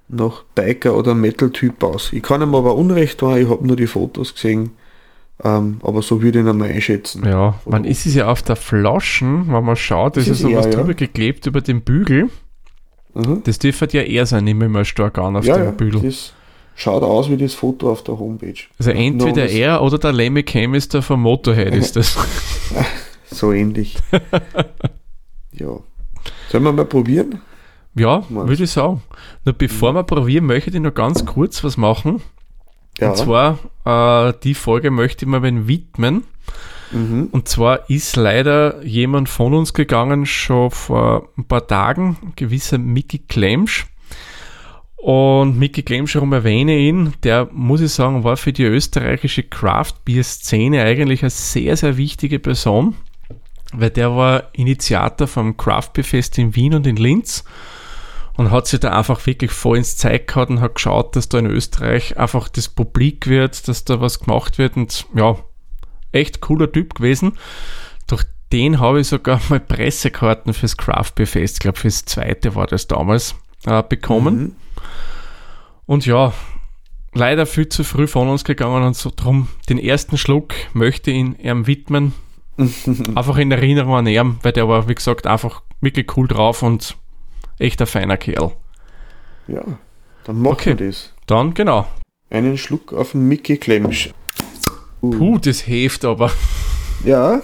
nach 0.08 0.44
Biker 0.56 0.96
oder 0.96 1.14
Metal-Typ 1.14 1.84
aus. 1.84 2.12
Ich 2.12 2.24
kann 2.24 2.42
ihm 2.42 2.56
aber 2.56 2.76
Unrecht 2.76 3.20
tun, 3.20 3.38
ich 3.38 3.50
habe 3.50 3.66
nur 3.66 3.76
die 3.76 3.88
Fotos 3.88 4.34
gesehen, 4.34 4.72
ähm, 5.44 5.80
aber 5.84 6.02
so 6.02 6.22
würde 6.22 6.40
ich 6.40 6.46
ihn 6.46 6.50
einmal 6.50 6.70
einschätzen. 6.70 7.24
Ja, 7.26 7.56
man 7.66 7.86
ist 7.86 8.06
es 8.06 8.16
ja 8.16 8.28
auf 8.28 8.42
der 8.42 8.56
Flaschen, 8.56 9.52
wenn 9.52 9.64
man 9.64 9.76
schaut, 9.76 10.18
ist 10.18 10.30
Das 10.30 10.42
ja 10.42 10.48
ist 10.50 10.54
sowas 10.54 10.66
er, 10.66 10.72
ja. 10.72 10.78
drüber 10.78 10.94
geklebt 10.94 11.46
über 11.48 11.62
den 11.62 11.82
Bügel. 11.82 12.30
Mhm. 13.14 13.42
Das 13.44 13.60
dürfte 13.60 13.88
ja 13.98 14.04
eher 14.04 14.26
sein, 14.26 14.44
nehmen 14.44 14.62
wir 14.62 14.70
mal 14.70 14.86
stark 14.86 15.18
an 15.18 15.36
auf 15.36 15.46
Ja, 15.46 15.56
dem 15.58 15.66
ja, 15.66 15.72
Büdel. 15.72 16.02
das 16.02 16.34
schaut 16.76 17.04
aus 17.04 17.30
wie 17.30 17.38
das 17.38 17.54
Foto 17.54 17.92
auf 17.92 18.04
der 18.04 18.18
Homepage. 18.18 18.54
Also 18.80 18.92
entweder 18.92 19.48
er 19.50 19.82
oder 19.82 19.98
der 20.00 20.12
Lemmy 20.14 20.44
Chemister 20.44 21.02
vom 21.02 21.22
Motorhead 21.22 21.74
ist 21.76 21.96
das. 21.96 22.18
So 23.34 23.52
ähnlich. 23.52 23.98
ja. 25.54 25.80
Sollen 26.50 26.64
wir 26.64 26.72
mal 26.72 26.86
probieren? 26.86 27.42
Ja, 27.96 28.24
würde 28.30 28.64
ich 28.64 28.70
sagen. 28.70 29.02
Nur 29.44 29.54
bevor 29.54 29.94
wir 29.94 30.04
probieren, 30.04 30.46
möchte 30.46 30.70
ich 30.70 30.80
noch 30.80 30.94
ganz 30.94 31.26
kurz 31.26 31.64
was 31.64 31.76
machen. 31.76 32.22
Ja. 33.00 33.10
Und 33.10 33.18
zwar, 33.18 33.60
äh, 33.86 34.34
die 34.44 34.54
Folge 34.54 34.92
möchte 34.92 35.26
ich 35.26 35.32
mir 35.32 35.42
wen 35.42 35.68
widmen. 35.68 36.24
mhm. 36.92 37.30
Und 37.32 37.48
zwar 37.48 37.90
ist 37.90 38.16
leider 38.16 38.84
jemand 38.84 39.30
von 39.30 39.54
uns 39.54 39.74
gegangen, 39.74 40.26
schon 40.26 40.72
vor 40.72 41.30
ein 41.38 41.46
paar 41.46 41.68
Tagen, 41.68 42.18
ein 42.22 42.34
gewisser 42.36 42.78
Mickey 42.78 43.20
Klemsch. 43.20 43.88
Und 45.04 45.60
Mickey 45.60 45.84
Klemsch, 45.84 46.16
warum 46.16 46.32
erwähne 46.32 46.78
ich 46.78 46.88
ihn? 46.88 47.14
Der, 47.24 47.50
muss 47.52 47.82
ich 47.82 47.92
sagen, 47.92 48.24
war 48.24 48.38
für 48.38 48.54
die 48.54 48.64
österreichische 48.64 49.44
Craft-Bier-Szene 49.44 50.82
eigentlich 50.82 51.24
eine 51.24 51.30
sehr, 51.30 51.76
sehr 51.76 51.98
wichtige 51.98 52.40
Person, 52.40 52.96
weil 53.74 53.90
der 53.90 54.16
war 54.16 54.44
Initiator 54.54 55.28
vom 55.28 55.58
Craft-Bier-Fest 55.58 56.38
in 56.38 56.56
Wien 56.56 56.74
und 56.74 56.88
in 56.88 56.96
Linz 56.96 57.44
und 58.36 58.52
hat 58.52 58.68
sich 58.68 58.80
da 58.80 58.98
einfach 58.98 59.26
wirklich 59.26 59.52
voll 59.52 59.78
ins 59.78 59.98
Zeug 59.98 60.28
gehabt 60.28 60.50
und 60.50 60.62
hat 60.62 60.76
geschaut, 60.76 61.16
dass 61.16 61.30
da 61.30 61.40
in 61.40 61.46
Österreich 61.46 62.18
einfach 62.18 62.50
das 62.50 62.68
publik 62.68 63.28
wird, 63.28 63.68
dass 63.68 63.86
da 63.86 64.02
was 64.02 64.20
gemacht 64.20 64.58
wird 64.58 64.76
und 64.76 65.06
ja, 65.16 65.38
echt 66.12 66.42
cooler 66.42 66.72
Typ 66.72 66.96
gewesen. 66.96 67.34
Durch 68.08 68.24
den 68.52 68.80
habe 68.80 69.02
ich 69.02 69.08
sogar 69.08 69.40
mal 69.50 69.60
Pressekarten 69.60 70.54
fürs 70.54 70.78
Craft 70.78 71.12
Beer 71.16 71.28
Fest, 71.28 71.56
ich 71.56 71.60
glaube 71.60 71.80
fürs 71.80 72.06
zweite 72.06 72.56
war 72.56 72.68
das 72.68 72.88
damals, 72.88 73.36
äh, 73.66 73.84
bekommen. 73.84 74.36
Mhm. 74.40 74.56
Und 75.86 76.06
ja, 76.06 76.34
leider 77.14 77.46
viel 77.46 77.70
zu 77.70 77.84
früh 77.84 78.08
von 78.08 78.30
uns 78.30 78.44
gegangen 78.44 78.84
und 78.84 78.96
so 78.96 79.12
drum 79.16 79.48
den 79.70 79.78
ersten 79.78 80.18
Schluck 80.18 80.54
möchte 80.74 81.12
ich 81.12 81.18
ihn 81.18 81.36
ihm 81.36 81.68
widmen. 81.68 82.14
einfach 83.16 83.38
in 83.38 83.52
Erinnerung 83.52 83.96
an 83.96 84.08
ihn, 84.08 84.38
weil 84.44 84.52
der 84.52 84.68
war, 84.68 84.88
wie 84.88 84.96
gesagt, 84.96 85.26
einfach 85.26 85.64
wirklich 85.82 86.16
cool 86.16 86.28
drauf 86.28 86.62
und 86.62 86.96
echt 87.64 87.82
ein 87.82 87.88
feiner 87.88 88.18
Kerl. 88.18 88.52
Ja, 89.48 89.64
dann 90.26 90.38
machen 90.42 90.54
Okay. 90.54 90.78
wir 90.80 90.88
das. 90.88 91.12
Dann, 91.28 91.54
genau. 91.54 91.88
Einen 92.30 92.58
Schluck 92.58 92.94
auf 92.94 93.12
den 93.12 93.28
Mickey 93.28 93.58
Klemsch. 93.58 94.12
Uh. 95.02 95.12
Puh, 95.12 95.38
das 95.38 95.62
hilft 95.62 96.06
aber. 96.06 96.32
Ja, 97.06 97.42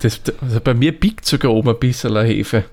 Das, 0.00 0.20
also 0.42 0.60
bei 0.60 0.74
mir 0.74 0.92
biegt 0.92 1.24
sogar 1.24 1.52
oben 1.52 1.70
ein 1.70 1.78
bisschen 1.78 2.14
eine 2.14 2.28
Hefe. 2.28 2.64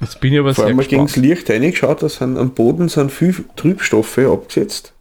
Jetzt 0.00 0.20
bin 0.20 0.32
ich 0.32 0.38
aber 0.38 0.54
vor 0.54 0.64
allem 0.64 0.78
gegen 0.78 1.04
das 1.06 1.16
Licht 1.16 1.50
reingeschaut, 1.50 2.02
da 2.02 2.08
sind 2.08 2.38
am 2.38 2.50
Boden 2.52 2.88
sind 2.88 3.12
viel 3.12 3.34
Trübstoffe 3.56 4.16
abgesetzt. 4.18 4.94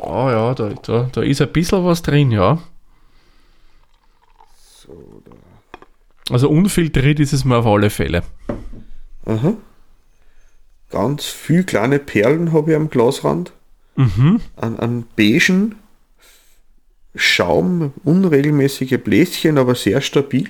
Oh 0.00 0.28
ja, 0.30 0.54
da, 0.54 0.70
da, 0.82 1.08
da 1.10 1.22
ist 1.22 1.42
ein 1.42 1.50
bisschen 1.52 1.84
was 1.84 2.02
drin, 2.02 2.30
ja. 2.30 2.58
Also 6.30 6.48
unfiltriert 6.48 7.20
ist 7.20 7.32
es 7.32 7.44
mir 7.44 7.56
auf 7.56 7.66
alle 7.66 7.90
Fälle. 7.90 8.22
Aha. 9.26 9.54
Ganz 10.90 11.26
viel 11.26 11.64
kleine 11.64 11.98
Perlen 11.98 12.52
habe 12.52 12.70
ich 12.70 12.76
am 12.76 12.88
Glasrand. 12.88 13.52
Mhm. 13.96 14.40
An, 14.56 14.78
an 14.78 15.06
beigen 15.16 15.76
Schaum, 17.14 17.92
unregelmäßige 18.02 18.98
Bläschen, 19.02 19.58
aber 19.58 19.74
sehr 19.74 20.00
stabil. 20.00 20.48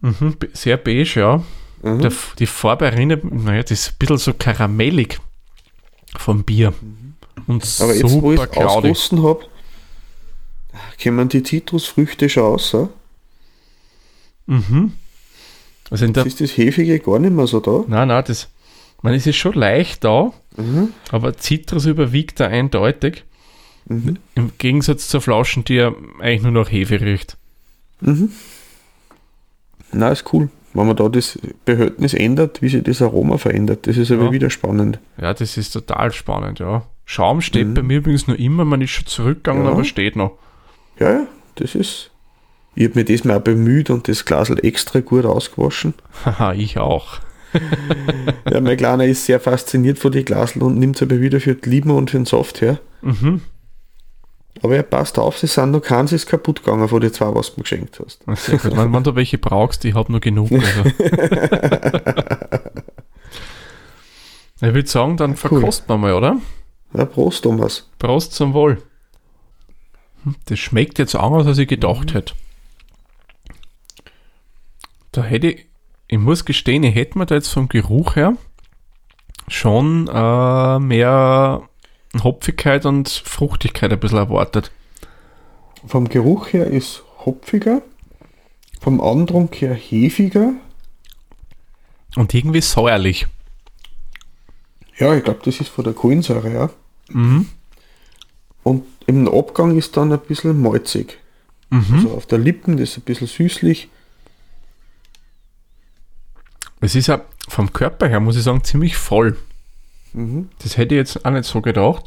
Mhm. 0.00 0.36
Sehr 0.52 0.76
beige, 0.76 1.20
ja. 1.20 1.42
Mhm. 1.82 2.00
Der, 2.00 2.12
die 2.38 2.46
Farbe 2.46 2.86
erinnert, 2.86 3.24
naja, 3.24 3.62
das 3.62 3.72
ist 3.72 3.88
ein 3.90 3.96
bisschen 3.98 4.18
so 4.18 4.34
karamellig 4.34 5.18
vom 6.16 6.44
Bier. 6.44 6.74
Und 7.46 7.66
Aber 7.80 7.94
jetzt, 7.94 8.20
wo 8.20 8.32
ich 8.32 8.40
es 8.40 8.56
ausrosten 8.56 9.22
habe, 9.22 9.46
kommen 11.02 11.28
die 11.28 11.42
Zitrusfrüchte 11.42 12.28
schon 12.28 12.44
raus. 12.44 12.72
ja? 12.72 12.88
Mhm. 14.46 14.92
Also 15.90 16.04
in 16.06 16.12
der, 16.12 16.24
Jetzt 16.24 16.40
ist 16.40 16.50
das 16.52 16.56
Hefige 16.58 16.98
gar 17.00 17.18
nicht 17.18 17.32
mehr 17.32 17.46
so 17.46 17.60
da. 17.60 17.84
nein, 17.86 18.08
nein, 18.08 18.24
das, 18.26 18.48
man, 19.02 19.12
es 19.14 19.26
ist 19.26 19.36
schon 19.36 19.52
leicht 19.54 20.04
da, 20.04 20.32
Mhm. 20.56 20.88
aber 21.10 21.36
Zitrus 21.36 21.86
überwiegt 21.86 22.40
da 22.40 22.46
eindeutig. 22.46 23.24
Mhm. 23.86 24.18
Im 24.34 24.52
Gegensatz 24.58 25.08
zur 25.08 25.20
Flaschen, 25.20 25.64
die 25.64 25.74
ja 25.74 25.92
eigentlich 26.20 26.42
nur 26.42 26.52
nach 26.52 26.70
Hefe 26.70 27.00
riecht. 27.00 27.36
Na, 29.92 30.08
ist 30.10 30.32
cool. 30.32 30.48
Wenn 30.74 30.86
man 30.86 30.96
da 30.96 31.08
das 31.08 31.38
Behältnis 31.66 32.14
ändert, 32.14 32.62
wie 32.62 32.68
sich 32.70 32.82
das 32.82 33.02
Aroma 33.02 33.36
verändert, 33.36 33.86
das 33.86 33.98
ist 33.98 34.10
aber 34.10 34.26
Ja. 34.26 34.32
wieder 34.32 34.48
spannend. 34.50 34.98
Ja, 35.20 35.34
das 35.34 35.56
ist 35.58 35.70
total 35.72 36.12
spannend, 36.12 36.60
ja. 36.60 36.86
Schaum 37.04 37.42
steht 37.42 37.68
Mhm. 37.68 37.74
bei 37.74 37.82
mir 37.82 37.98
übrigens 37.98 38.26
noch 38.26 38.36
immer, 38.36 38.64
man 38.64 38.80
ist 38.80 38.90
schon 38.92 39.06
zurückgegangen, 39.06 39.64
Ja. 39.64 39.72
aber 39.72 39.84
steht 39.84 40.16
noch. 40.16 40.38
Ja, 40.98 41.10
ja, 41.12 41.26
das 41.56 41.74
ist. 41.74 42.10
Ich 42.74 42.84
habe 42.88 42.98
mir 42.98 43.04
das 43.04 43.24
mal 43.24 43.36
auch 43.38 43.42
bemüht 43.42 43.90
und 43.90 44.08
das 44.08 44.24
Glasl 44.24 44.58
extra 44.64 45.00
gut 45.00 45.26
ausgewaschen. 45.26 45.94
Haha, 46.24 46.52
ich 46.54 46.78
auch. 46.78 47.20
Ja, 48.50 48.60
mein 48.62 48.78
Kleiner 48.78 49.04
ist 49.04 49.26
sehr 49.26 49.40
fasziniert 49.40 49.98
von 49.98 50.10
den 50.10 50.24
Glasl 50.24 50.62
und 50.62 50.78
nimmt 50.78 50.96
es 50.96 51.02
aber 51.02 51.20
wieder 51.20 51.38
für 51.40 51.54
die 51.54 51.68
Limo 51.68 51.98
und 51.98 52.10
für 52.10 52.16
den 52.18 52.24
Soft 52.24 52.62
her. 52.62 52.78
Mhm. 53.02 53.42
Aber 54.62 54.76
er 54.76 54.82
passt 54.84 55.18
auf, 55.18 55.38
sie 55.38 55.48
sind 55.48 55.72
noch 55.72 55.80
keins 55.80 56.12
ist 56.12 56.26
kaputt 56.26 56.62
gegangen 56.62 56.88
von 56.88 57.00
den 57.00 57.12
zwei, 57.12 57.34
was 57.34 57.48
du 57.48 57.54
mir 57.60 57.62
geschenkt 57.64 58.00
hast. 58.02 58.24
Sehr 58.36 58.58
gut. 58.58 58.76
Wenn, 58.76 58.92
wenn 58.92 59.02
du 59.02 59.14
welche 59.16 59.38
brauchst, 59.38 59.84
ich 59.84 59.94
habe 59.94 60.12
noch 60.12 60.20
genug. 60.20 60.50
Also. 60.52 60.84
ich 64.60 64.74
würde 64.74 64.88
sagen, 64.88 65.16
dann 65.16 65.36
verkosten 65.36 65.88
wir 65.88 65.98
mal, 65.98 66.12
oder? 66.14 66.36
Ja, 66.94 67.04
Prost, 67.06 67.42
Thomas. 67.44 67.88
Prost 67.98 68.34
zum 68.34 68.54
Wohl. 68.54 68.80
Hm, 70.24 70.36
Das 70.46 70.58
schmeckt 70.58 70.98
jetzt 70.98 71.16
anders, 71.16 71.46
als 71.46 71.58
ich 71.58 71.68
gedacht 71.68 72.14
hätte. 72.14 72.34
Da 75.12 75.22
hätte 75.22 75.48
ich, 75.48 75.66
ich 76.08 76.18
muss 76.18 76.44
gestehen, 76.44 76.82
ich 76.82 76.94
hätte 76.94 77.18
mir 77.18 77.26
da 77.26 77.34
jetzt 77.34 77.48
vom 77.48 77.68
Geruch 77.68 78.16
her 78.16 78.36
schon 79.48 80.08
äh, 80.08 80.78
mehr 80.78 81.68
Hopfigkeit 82.22 82.86
und 82.86 83.08
Fruchtigkeit 83.08 83.92
ein 83.92 84.00
bisschen 84.00 84.18
erwartet. 84.18 84.72
Vom 85.86 86.08
Geruch 86.08 86.52
her 86.52 86.66
ist 86.66 87.02
hopfiger, 87.18 87.82
vom 88.80 89.00
Andrunk 89.00 89.60
her 89.60 89.74
hefiger. 89.74 90.52
Und 92.16 92.34
irgendwie 92.34 92.60
säuerlich. 92.60 93.26
Ja, 94.98 95.14
ich 95.14 95.24
glaube, 95.24 95.40
das 95.44 95.60
ist 95.60 95.68
von 95.68 95.84
der 95.84 95.94
Kohlensäure, 95.94 96.52
ja. 96.52 96.70
Mhm. 97.08 97.48
Und 98.62 98.84
im 99.06 99.28
Abgang 99.28 99.76
ist 99.76 99.96
dann 99.96 100.12
ein 100.12 100.20
bisschen 100.20 100.60
malzig. 100.60 101.18
Mhm. 101.70 101.86
Also 101.92 102.10
auf 102.12 102.26
der 102.26 102.38
Lippen, 102.38 102.76
das 102.76 102.90
ist 102.90 102.98
ein 102.98 103.02
bisschen 103.02 103.26
süßlich. 103.26 103.88
Es 106.82 106.94
ist 106.94 107.06
ja 107.06 107.22
vom 107.48 107.72
Körper 107.72 108.08
her, 108.08 108.20
muss 108.20 108.36
ich 108.36 108.42
sagen, 108.42 108.62
ziemlich 108.64 108.96
voll. 108.96 109.38
Mhm. 110.12 110.48
Das 110.62 110.76
hätte 110.76 110.94
ich 110.94 110.98
jetzt 110.98 111.24
auch 111.24 111.30
nicht 111.30 111.44
so 111.44 111.62
gedacht. 111.62 112.04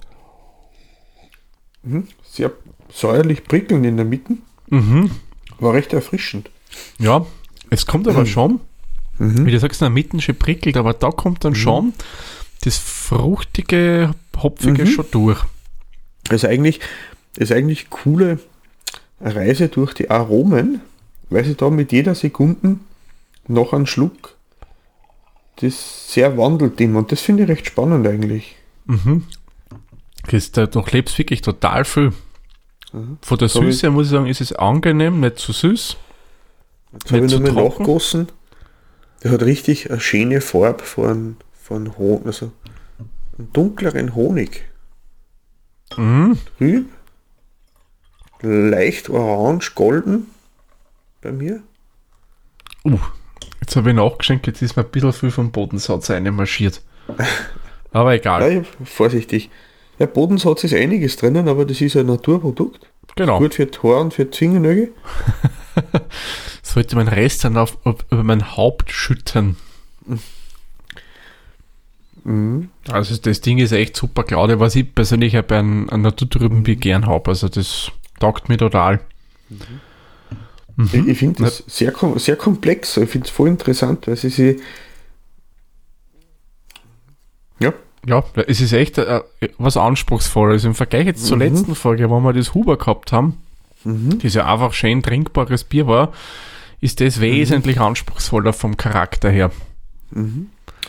Mhm. 1.83 2.07
Sehr 2.23 2.51
säuerlich 2.93 3.43
prickelnd 3.45 3.85
in 3.85 3.95
der 3.97 4.05
Mitte. 4.05 4.33
Mhm. 4.69 5.11
War 5.59 5.73
recht 5.73 5.93
erfrischend. 5.93 6.49
Ja, 6.99 7.25
es 7.69 7.85
kommt 7.85 8.07
aber 8.07 8.25
schon, 8.25 8.59
Mhm. 9.17 9.45
wie 9.45 9.51
du 9.51 9.59
sagst, 9.59 9.81
in 9.81 9.85
der 9.85 9.89
Mitte 9.91 10.19
schon 10.21 10.35
prickelt, 10.35 10.77
aber 10.77 10.93
da 10.93 11.09
kommt 11.09 11.45
dann 11.45 11.55
schon 11.55 11.93
das 12.63 12.77
fruchtige, 12.77 14.11
hopfige 14.37 14.83
Mhm. 14.83 14.87
schon 14.87 15.05
durch. 15.11 15.41
Also 16.29 16.47
eigentlich 16.47 16.79
ist 17.37 17.51
eigentlich 17.51 17.89
coole 17.89 18.39
Reise 19.21 19.69
durch 19.69 19.93
die 19.93 20.09
Aromen, 20.09 20.81
weil 21.29 21.45
sie 21.45 21.55
da 21.55 21.69
mit 21.69 21.91
jeder 21.91 22.15
Sekunde 22.15 22.77
noch 23.47 23.71
einen 23.73 23.85
Schluck 23.87 24.34
das 25.57 26.11
sehr 26.11 26.37
wandelt 26.37 26.79
immer. 26.81 26.99
Und 26.99 27.11
das 27.11 27.21
finde 27.21 27.43
ich 27.43 27.49
recht 27.49 27.67
spannend 27.67 28.07
eigentlich. 28.07 28.55
Mhm. 28.85 29.23
Das, 30.29 30.51
da 30.51 30.65
durchlebst 30.65 31.17
wirklich 31.17 31.41
total 31.41 31.85
viel. 31.85 32.13
Mhm. 32.93 33.17
Von 33.21 33.37
der 33.37 33.49
Süße 33.49 33.89
muss 33.89 34.07
ich 34.07 34.11
sagen, 34.11 34.27
ist 34.27 34.41
es 34.41 34.53
angenehm, 34.53 35.19
nicht 35.19 35.39
zu 35.39 35.51
süß. 35.51 35.97
Jetzt 36.93 37.11
habe 37.11 37.25
ich 37.25 37.31
nochmal 37.31 37.49
zu 37.49 37.53
trocken? 37.53 37.83
nachgossen. 37.83 38.27
Der 39.23 39.31
hat 39.31 39.43
richtig 39.43 39.89
eine 39.89 39.99
schöne 39.99 40.41
Farbe 40.41 40.83
von, 40.83 41.37
von 41.53 41.97
Honig, 41.97 42.25
also 42.27 42.51
einen 43.37 43.51
dunkleren 43.53 44.15
Honig. 44.15 44.63
Mhm. 45.97 46.37
Trüb, 46.57 46.89
leicht 48.41 49.09
orange, 49.09 49.73
golden 49.75 50.27
bei 51.21 51.31
mir. 51.31 51.63
Uh, 52.83 52.99
jetzt 53.65 53.75
habe 53.75 53.89
ich 53.89 53.95
nachgeschenkt, 53.95 54.47
jetzt 54.47 54.61
ist 54.61 54.75
mir 54.77 54.83
ein 54.83 54.91
bisschen 54.91 55.11
viel 55.13 55.31
vom 55.31 55.51
Bodensatz 55.51 56.09
einmarschiert. 56.11 56.81
Aber 57.91 58.13
Ja, 58.13 58.17
egal. 58.19 58.65
ich, 58.81 58.87
vorsichtig. 58.89 59.49
Ja, 59.97 60.05
Bodensatz 60.05 60.63
ist 60.63 60.73
einiges 60.73 61.15
drinnen, 61.17 61.47
aber 61.47 61.65
das 61.65 61.81
ist 61.81 61.95
ein 61.95 62.05
Naturprodukt. 62.05 62.87
Genau. 63.15 63.39
Gut 63.39 63.55
für 63.55 63.67
Haare 63.81 64.01
und 64.01 64.13
für. 64.13 64.27
So 64.31 64.87
sollte 66.63 66.95
mein 66.95 67.07
Rest 67.07 67.43
dann 67.45 67.57
auf, 67.57 67.77
auf, 67.85 67.95
über 68.11 68.23
mein 68.23 68.55
Haupt 68.57 68.91
schütten. 68.91 69.55
Mhm. 72.23 72.69
Also 72.89 73.15
das 73.17 73.41
Ding 73.41 73.57
ist 73.57 73.71
echt 73.71 73.95
super 73.95 74.23
Claudia, 74.23 74.59
was 74.59 74.75
ich 74.75 74.93
persönlich 74.93 75.33
bei 75.47 75.59
einem, 75.59 75.89
einem 75.89 76.03
Naturtrübenbier 76.03 76.75
gern 76.75 77.07
habe. 77.07 77.29
Also 77.29 77.47
das 77.47 77.91
taugt 78.19 78.49
mir 78.49 78.57
total. 78.57 78.99
Ich, 80.91 81.07
ich 81.07 81.17
finde 81.17 81.43
das 81.43 81.63
sehr, 81.67 81.93
sehr 82.17 82.35
komplex. 82.35 82.97
Ich 82.97 83.09
finde 83.09 83.25
es 83.27 83.31
voll 83.31 83.47
interessant, 83.47 84.07
weil 84.07 84.17
sie 84.17 84.29
sich. 84.29 84.59
Ja, 87.59 87.73
Ja, 88.05 88.23
es 88.47 88.61
ist 88.61 88.73
echt 88.73 88.97
äh, 88.97 89.21
was 89.57 89.77
Anspruchsvolles. 89.77 90.65
Im 90.65 90.75
Vergleich 90.75 91.05
jetzt 91.07 91.25
zur 91.25 91.37
Mhm. 91.37 91.43
letzten 91.43 91.75
Folge, 91.75 92.09
wo 92.09 92.19
wir 92.19 92.33
das 92.33 92.53
Huber 92.53 92.77
gehabt 92.77 93.11
haben, 93.11 93.37
Mhm. 93.83 94.19
das 94.19 94.33
ja 94.33 94.51
einfach 94.51 94.73
schön 94.73 95.01
trinkbares 95.01 95.63
Bier 95.63 95.87
war, 95.87 96.11
ist 96.81 96.99
das 97.01 97.21
wesentlich 97.21 97.79
anspruchsvoller 97.79 98.53
vom 98.53 98.77
Charakter 98.77 99.29
her. 99.29 99.51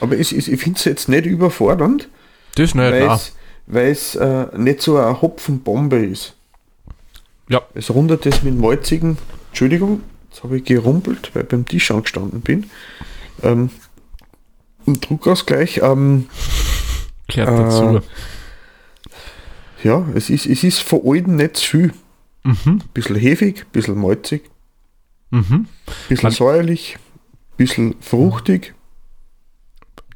aber 0.00 0.18
es, 0.18 0.30
es, 0.32 0.46
ich 0.48 0.60
finde 0.60 0.78
es 0.78 0.84
jetzt 0.84 1.08
nicht 1.08 1.24
überfordernd, 1.26 2.08
Das 2.56 2.74
nicht, 2.74 2.84
weil 2.84 3.06
nein. 3.06 3.16
es, 3.16 3.34
weil 3.66 3.90
es 3.90 4.14
äh, 4.14 4.46
nicht 4.56 4.82
so 4.82 4.98
eine 4.98 5.20
Hopfenbombe 5.22 5.96
ist. 6.04 6.34
Ja. 7.48 7.62
Es 7.74 7.90
rundet 7.90 8.26
es 8.26 8.42
mit 8.42 8.58
malzigen, 8.58 9.16
Entschuldigung, 9.60 10.02
jetzt 10.28 10.42
habe 10.44 10.58
ich 10.58 10.64
gerumpelt, 10.64 11.30
weil 11.32 11.44
ich 11.44 11.48
beim 11.48 11.64
Tisch 11.64 11.90
angestanden 11.90 12.42
bin. 12.42 12.68
Ähm, 13.42 13.70
ein 14.86 15.00
Druckausgleich, 15.00 15.78
ähm, 15.82 16.28
Gehört 17.26 17.48
äh, 17.48 17.62
dazu. 17.62 18.00
ja, 19.82 20.06
es 20.14 20.28
ist, 20.28 20.44
es 20.44 20.62
ist 20.62 20.80
von 20.80 21.00
allem 21.06 21.36
nicht 21.36 21.56
zu 21.56 21.64
viel. 21.70 21.92
Mhm, 22.44 22.82
Bisschen 22.92 23.16
hefig, 23.16 23.64
bisschen 23.72 23.98
malzig, 23.98 24.42
mhm. 25.30 25.68
bisschen 26.10 26.24
Man- 26.24 26.32
säuerlich, 26.32 26.98
bisschen 27.56 27.94
fruchtig. 28.02 28.74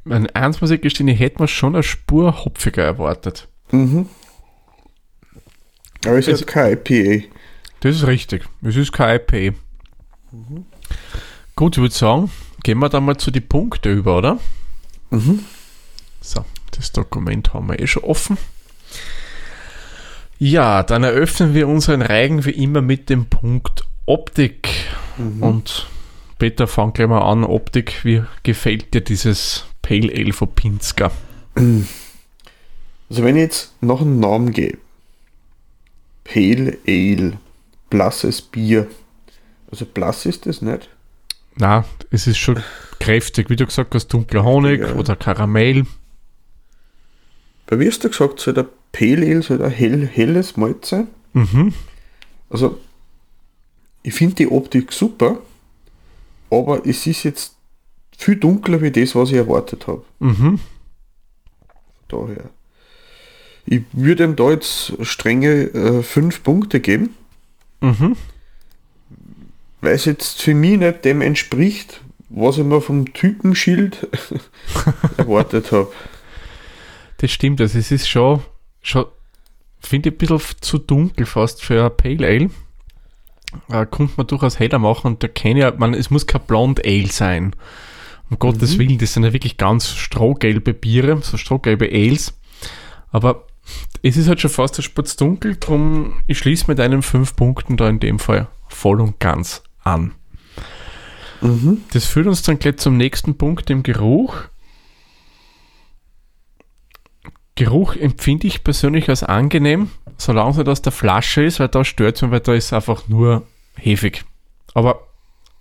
Mein 0.05 0.29
eins 0.37 0.61
muss 0.61 0.71
ich 0.71 0.83
gestehen, 0.83 1.09
ich 1.09 1.19
hätte 1.19 1.41
mir 1.41 1.49
schon 1.49 1.75
eine 1.75 1.83
Spur 1.83 2.45
hopfiger 2.45 2.85
erwartet. 2.85 3.49
Mhm. 3.73 4.07
Aber 6.05 6.19
es 6.19 6.29
Es- 6.29 6.43
ist 6.43 6.47
kein 6.47 6.75
IPA. 6.75 7.27
Das 7.81 7.97
ist 7.97 8.07
richtig. 8.07 8.45
Es 8.63 8.77
ist 8.77 8.93
kein 8.93 9.21
IP. 9.21 9.55
Gut, 11.57 11.77
ich 11.77 11.81
würde 11.81 11.95
sagen, 11.95 12.31
gehen 12.63 12.79
wir 12.79 12.89
dann 12.89 13.05
mal 13.05 13.17
zu 13.17 13.31
den 13.31 13.47
Punkten 13.47 13.99
über, 13.99 14.19
oder? 14.19 14.39
Mhm. 15.11 15.45
So, 16.21 16.45
das 16.73 16.93
Dokument 16.93 17.53
haben 17.55 17.69
wir 17.69 17.81
eh 17.81 17.87
schon 17.87 18.05
offen. 18.05 18.37
Ja, 20.39 20.83
dann 20.83 21.05
eröffnen 21.05 21.55
wir 21.55 21.69
unseren 21.69 22.03
Reigen 22.03 22.45
wie 22.45 22.51
immer 22.51 22.81
mit 22.81 23.11
dem 23.11 23.27
Punkt 23.27 23.85
Optik. 24.07 24.69
Und 25.41 25.87
Peter, 26.39 26.67
fang 26.67 26.93
gleich 26.93 27.09
mal 27.09 27.21
an. 27.21 27.45
Optik, 27.45 28.05
wie 28.05 28.23
gefällt 28.43 28.95
dir 28.95 29.03
dieses 29.03 29.65
Pale 29.83 30.11
Ale 30.15 30.33
von 30.33 30.49
Pinska? 30.49 31.11
Also 31.55 33.23
wenn 33.23 33.37
ich 33.37 33.43
jetzt 33.43 33.83
noch 33.83 34.01
einen 34.01 34.19
Namen 34.21 34.53
gehe, 34.53 34.79
Pale 36.25 36.79
Ale, 36.87 37.39
blasses 37.91 38.41
Bier. 38.41 38.87
Also 39.71 39.85
blass 39.85 40.27
ist 40.27 40.47
das 40.47 40.63
nicht. 40.63 40.89
Na, 41.57 41.85
es 42.11 42.27
ist 42.27 42.39
schon 42.39 42.63
kräftig, 42.99 43.51
wie 43.51 43.57
du 43.57 43.67
gesagt 43.67 43.95
hast, 43.95 44.09
dunkler 44.09 44.45
Honig 44.45 44.81
Ja. 44.81 44.95
oder 44.95 45.17
Karamell. 45.17 45.85
Bei 47.67 47.79
wie 47.79 47.87
hast 47.89 48.03
du 48.05 48.09
gesagt, 48.09 48.41
soll 48.41 48.55
der 48.55 48.67
Pale 48.93 49.27
Ale, 49.27 49.43
soll 49.43 49.59
der 49.59 49.69
hell, 49.69 50.07
helles 50.07 50.57
Malz 50.57 50.89
sein? 50.89 51.09
Mhm. 51.33 51.73
Also 52.49 52.81
ich 54.03 54.15
finde 54.15 54.37
die 54.37 54.49
Optik 54.49 54.93
super, 54.93 55.39
aber 56.51 56.85
es 56.87 57.07
ist 57.07 57.23
jetzt 57.23 57.55
viel 58.17 58.37
dunkler 58.37 58.81
wie 58.83 58.91
das, 58.91 59.15
was 59.15 59.31
ich 59.31 59.37
erwartet 59.37 59.87
habe. 59.87 60.03
Mhm. 60.19 60.59
Daher. 62.09 62.51
Ich 63.67 63.83
würde 63.93 64.25
ihm 64.25 64.35
da 64.37 64.51
jetzt 64.51 64.93
strenge 65.03 65.63
äh, 65.73 66.03
fünf 66.03 66.43
Punkte 66.43 66.81
geben, 66.81 67.15
Mhm. 67.81 68.17
weil 69.81 69.95
es 69.95 70.05
jetzt 70.05 70.43
für 70.43 70.55
mich 70.55 70.79
nicht 70.79 71.05
dem 71.05 71.23
entspricht, 71.23 72.01
was 72.29 72.59
ich 72.59 72.65
mir 72.65 72.81
vom 72.81 73.13
Typenschild 73.13 74.09
erwartet 75.17 75.73
habe. 75.73 75.93
Das 77.19 77.31
stimmt, 77.31 77.61
also 77.61 77.79
es 77.79 77.91
ist 77.91 78.09
schon, 78.09 78.41
schon 78.83 79.07
finde 79.81 80.11
ich 80.11 80.15
ein 80.15 80.19
bisschen 80.19 80.57
zu 80.61 80.79
dunkel 80.79 81.27
fast 81.27 81.63
für 81.63 81.85
ein 81.85 81.97
Pale 81.97 82.27
Ale. 82.27 82.51
Äh, 83.69 83.87
könnte 83.87 84.15
man 84.17 84.27
durchaus 84.27 84.59
heller 84.59 84.79
machen 84.79 85.09
und 85.09 85.23
da 85.23 85.29
kenne 85.29 85.61
ja, 85.61 85.73
man, 85.77 85.95
es 85.95 86.11
muss 86.11 86.27
kein 86.27 86.43
Blond 86.43 86.85
Ale 86.85 87.09
sein. 87.09 87.55
Um 88.31 88.39
Gottes 88.39 88.79
Willen, 88.79 88.99
das 88.99 89.13
sind 89.13 89.25
ja 89.25 89.33
wirklich 89.33 89.57
ganz 89.57 89.89
strohgelbe 89.89 90.73
Biere, 90.73 91.21
so 91.21 91.37
strohgelbe 91.37 91.87
Ales. 91.87 92.39
Aber 93.11 93.47
es 94.03 94.17
ist 94.17 94.29
halt 94.29 94.41
schon 94.41 94.51
fast 94.51 94.79
ein 94.79 94.83
Spatz 94.83 95.17
dunkel, 95.17 95.57
drum 95.59 96.15
ich 96.27 96.39
schließe 96.39 96.65
mit 96.69 96.81
einem 96.81 97.03
fünf 97.03 97.37
Punkten 97.37 97.77
da 97.77 97.89
in 97.89 98.01
dem 98.01 98.19
Fall 98.19 98.49
voll 98.69 99.01
und 99.01 99.19
ganz 99.21 99.63
an. 99.83 100.13
Mhm. 101.41 101.83
Das 101.93 102.05
führt 102.07 102.27
uns 102.27 102.43
dann 102.43 102.59
gleich 102.59 102.77
zum 102.77 102.97
nächsten 102.97 103.37
Punkt, 103.37 103.69
dem 103.69 103.83
Geruch. 103.83 104.35
Geruch 107.57 107.97
empfinde 107.97 108.47
ich 108.47 108.65
persönlich 108.65 109.09
als 109.09 109.23
angenehm, 109.23 109.91
solange 110.17 110.51
es 110.53 110.57
nicht 110.59 110.69
aus 110.69 110.83
der 110.83 110.93
Flasche 110.93 111.43
ist, 111.43 111.61
weil 111.61 111.69
da 111.69 111.85
stört 111.85 112.17
es 112.17 112.23
mich, 112.23 112.31
weil 112.31 112.41
da 112.41 112.55
ist 112.55 112.73
einfach 112.73 113.09
nur 113.09 113.43
hefig. 113.77 114.25
Aber 114.75 115.07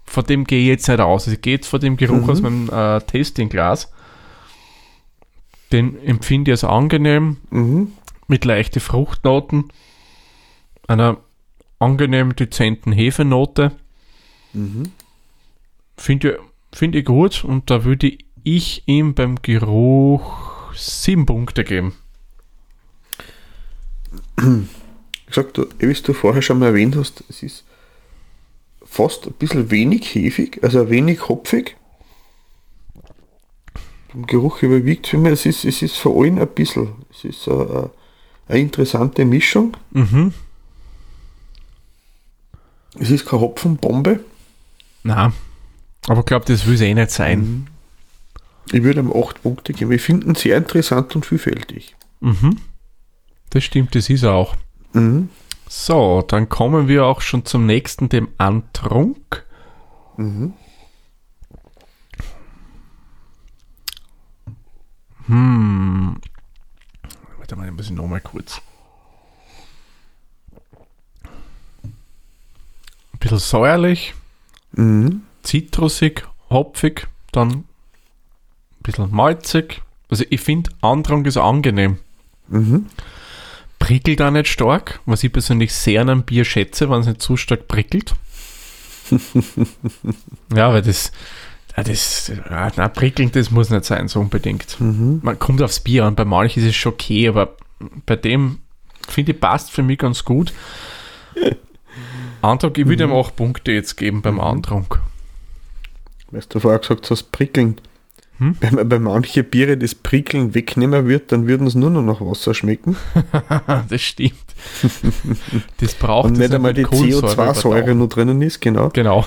von 0.06 0.24
dem 0.26 0.46
gehe 0.46 0.62
ich 0.62 0.68
jetzt 0.68 0.88
nicht 0.88 1.00
aus. 1.00 1.28
Ich 1.28 1.42
gehe 1.42 1.56
jetzt 1.56 1.68
von 1.68 1.80
dem 1.80 1.98
Geruch 1.98 2.24
Mhm. 2.24 2.30
aus 2.30 2.42
meinem 2.42 2.70
äh, 2.70 3.02
Tastingglas. 3.02 3.92
Den 5.72 6.02
empfinde 6.04 6.52
ich 6.52 6.54
als 6.54 6.64
angenehm, 6.64 7.38
Mhm. 7.52 7.92
Mit 8.30 8.46
leichten 8.46 8.80
Fruchtnoten, 8.80 9.72
einer 10.88 11.18
angenehm 11.80 12.36
dezenten 12.36 12.92
Hefenote. 12.92 13.72
Mhm. 14.54 14.92
Finde 15.98 16.40
find 16.72 16.96
ich 16.96 17.06
gut 17.06 17.44
und 17.44 17.70
da 17.70 17.84
würde 17.84 18.18
ich 18.44 18.84
ihm 18.86 19.14
beim 19.14 19.42
Geruch 19.42 20.74
sieben 20.76 21.26
Punkte 21.26 21.64
geben. 21.64 21.96
Gesagt, 25.28 25.58
du, 25.58 25.68
wie 25.80 25.94
du 25.94 26.14
vorher 26.14 26.42
schon 26.42 26.60
mal 26.60 26.68
erwähnt 26.68 26.96
hast, 26.96 27.24
es 27.30 27.44
ist 27.44 27.66
fast 28.84 29.28
ein 29.28 29.34
bisschen 29.34 29.70
wenig 29.70 30.16
hefig, 30.16 30.60
also 30.64 30.90
wenig 30.90 31.28
hopfig. 31.28 31.76
Im 34.14 34.26
Geruch 34.26 34.64
überwiegt 34.64 35.08
für 35.08 35.18
mich, 35.18 35.34
es 35.34 35.46
ist, 35.46 35.66
es 35.66 35.82
ist 35.84 35.98
vor 35.98 36.20
allem 36.24 36.40
ein 36.40 36.48
bisschen, 36.48 36.94
es 37.12 37.26
ist 37.26 37.48
eine, 37.48 37.92
eine 38.50 38.60
interessante 38.60 39.24
Mischung. 39.26 39.78
Mhm. 39.92 40.34
Es 43.00 43.12
ist 43.12 43.26
keine 43.26 43.42
Hopfenbombe. 43.42 44.20
Na, 45.04 45.32
aber 46.08 46.20
ich 46.20 46.26
glaube, 46.26 46.46
das 46.46 46.66
will 46.66 46.74
es 46.74 46.82
eh 46.82 46.94
nicht 46.94 47.12
sein. 47.12 47.68
Ich 48.72 48.84
würde 48.84 49.00
ihm 49.00 49.14
8 49.14 49.42
Punkte 49.42 49.74
geben. 49.74 49.92
Ich 49.92 50.02
finde 50.02 50.28
ihn 50.28 50.36
sehr 50.36 50.58
interessant 50.58 51.16
und 51.16 51.26
vielfältig. 51.26 51.96
Mhm. 52.20 52.58
Das 53.52 53.64
stimmt, 53.64 53.96
das 53.96 54.10
ist 54.10 54.24
er 54.24 54.34
auch. 54.34 54.56
Mhm. 54.94 55.30
So, 55.68 56.24
dann 56.28 56.50
kommen 56.50 56.88
wir 56.88 57.06
auch 57.06 57.22
schon 57.22 57.46
zum 57.46 57.66
nächsten, 57.66 58.10
dem 58.10 58.30
Antrunk. 58.38 59.46
Mhm. 60.18 60.54
Hm. 65.28 66.20
Warte 67.50 67.62
mal, 67.62 67.72
muss 67.72 67.86
ich 67.88 67.92
nochmal 67.94 68.22
kurz. 68.22 68.62
Ein 71.84 73.20
bisschen 73.20 73.40
säuerlich, 73.40 74.14
Mhm. 74.74 75.24
zitrusig, 75.42 76.28
hopfig, 76.52 77.08
dann 77.32 77.50
ein 77.52 77.64
bisschen 78.84 79.10
malzig. 79.10 79.82
Also 80.10 80.26
ich 80.30 80.42
finde, 80.42 80.70
Andrang 80.82 81.26
ist 81.26 81.38
angenehm. 81.38 81.98
Mhm. 82.50 82.86
Prickelt 83.80 84.22
auch 84.22 84.30
nicht 84.30 84.48
stark, 84.48 85.00
was 85.08 85.24
ich 85.24 85.34
persönlich 85.34 85.74
sehr 85.74 86.02
an 86.02 86.10
einem 86.12 86.24
Bier 86.24 86.46
schätze, 86.46 86.88
wenn 86.92 87.00
es 87.02 87.08
nicht 87.08 87.20
zu 87.24 87.36
stark 87.36 87.68
prickelt. 87.68 88.14
ja, 90.56 90.72
weil 90.72 90.84
das, 90.84 91.12
das, 91.84 92.32
ja, 92.50 92.72
na, 92.76 92.88
prickelnd, 92.88 93.36
das 93.36 93.52
muss 93.52 93.70
nicht 93.70 93.86
sein, 93.86 94.08
so 94.08 94.20
unbedingt. 94.20 94.80
Mhm. 94.80 95.20
Man 95.24 95.38
kommt 95.40 95.62
aufs 95.62 95.80
Bier 95.80 96.06
an, 96.06 96.16
bei 96.16 96.26
manchen 96.26 96.64
ist 96.64 96.70
es 96.70 96.76
schon 96.76 96.94
okay, 96.94 97.28
aber 97.28 97.56
bei 98.06 98.16
dem 98.16 98.60
finde 99.08 99.32
ich 99.34 99.40
passt 99.40 99.72
für 99.72 99.84
mich 99.84 100.00
ganz 100.00 100.24
gut. 100.26 100.54
Antrag, 102.42 102.78
ich 102.78 102.88
würde 102.88 103.04
ihm 103.04 103.12
auch 103.12 103.36
Punkte 103.36 103.72
jetzt 103.72 103.98
geben 103.98 104.22
beim 104.22 104.40
Antrag. 104.40 105.02
Weil 106.32 106.42
du 106.48 106.60
vorher 106.60 106.80
gesagt 106.80 107.10
hast, 107.10 107.32
prickeln. 107.32 107.82
Hm? 108.38 108.56
Wenn 108.62 108.76
man 108.76 108.88
bei 108.88 109.00
manchen 109.00 109.44
Biere 109.44 109.78
das 109.78 109.94
Prickeln 109.96 110.56
wegnehmen 110.56 111.08
wird, 111.08 111.32
dann 111.32 111.48
würden 111.48 111.68
es 111.68 111.76
nur 111.76 111.90
noch 111.90 112.02
nach 112.02 112.22
Wasser 112.22 112.54
schmecken. 112.54 112.96
das 113.90 114.02
stimmt. 114.02 114.34
Das 115.78 115.94
braucht 115.94 116.28
Und 116.28 116.38
nicht 116.38 116.54
einmal 116.54 116.74
die 116.74 116.84
Kohlensäure 116.84 117.28
CO2-Säure 117.28 117.78
übertauchen. 117.78 117.98
noch 117.98 118.08
drinnen 118.08 118.42
ist, 118.42 118.60
genau. 118.62 118.90
Genau. 118.90 119.26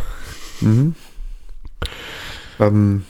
Mhm. 0.60 0.94
Ähm, 2.66 3.05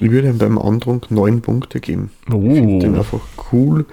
ich 0.00 0.10
würde 0.10 0.28
ihm 0.28 0.38
beim 0.38 0.58
Andrunk 0.58 1.10
neun 1.10 1.40
Punkte 1.40 1.80
geben. 1.80 2.10
Ich 2.26 2.32
finde 2.32 2.78
den 2.80 2.94
Oh, 2.94 2.98
einfach 2.98 3.20
cool, 3.52 3.86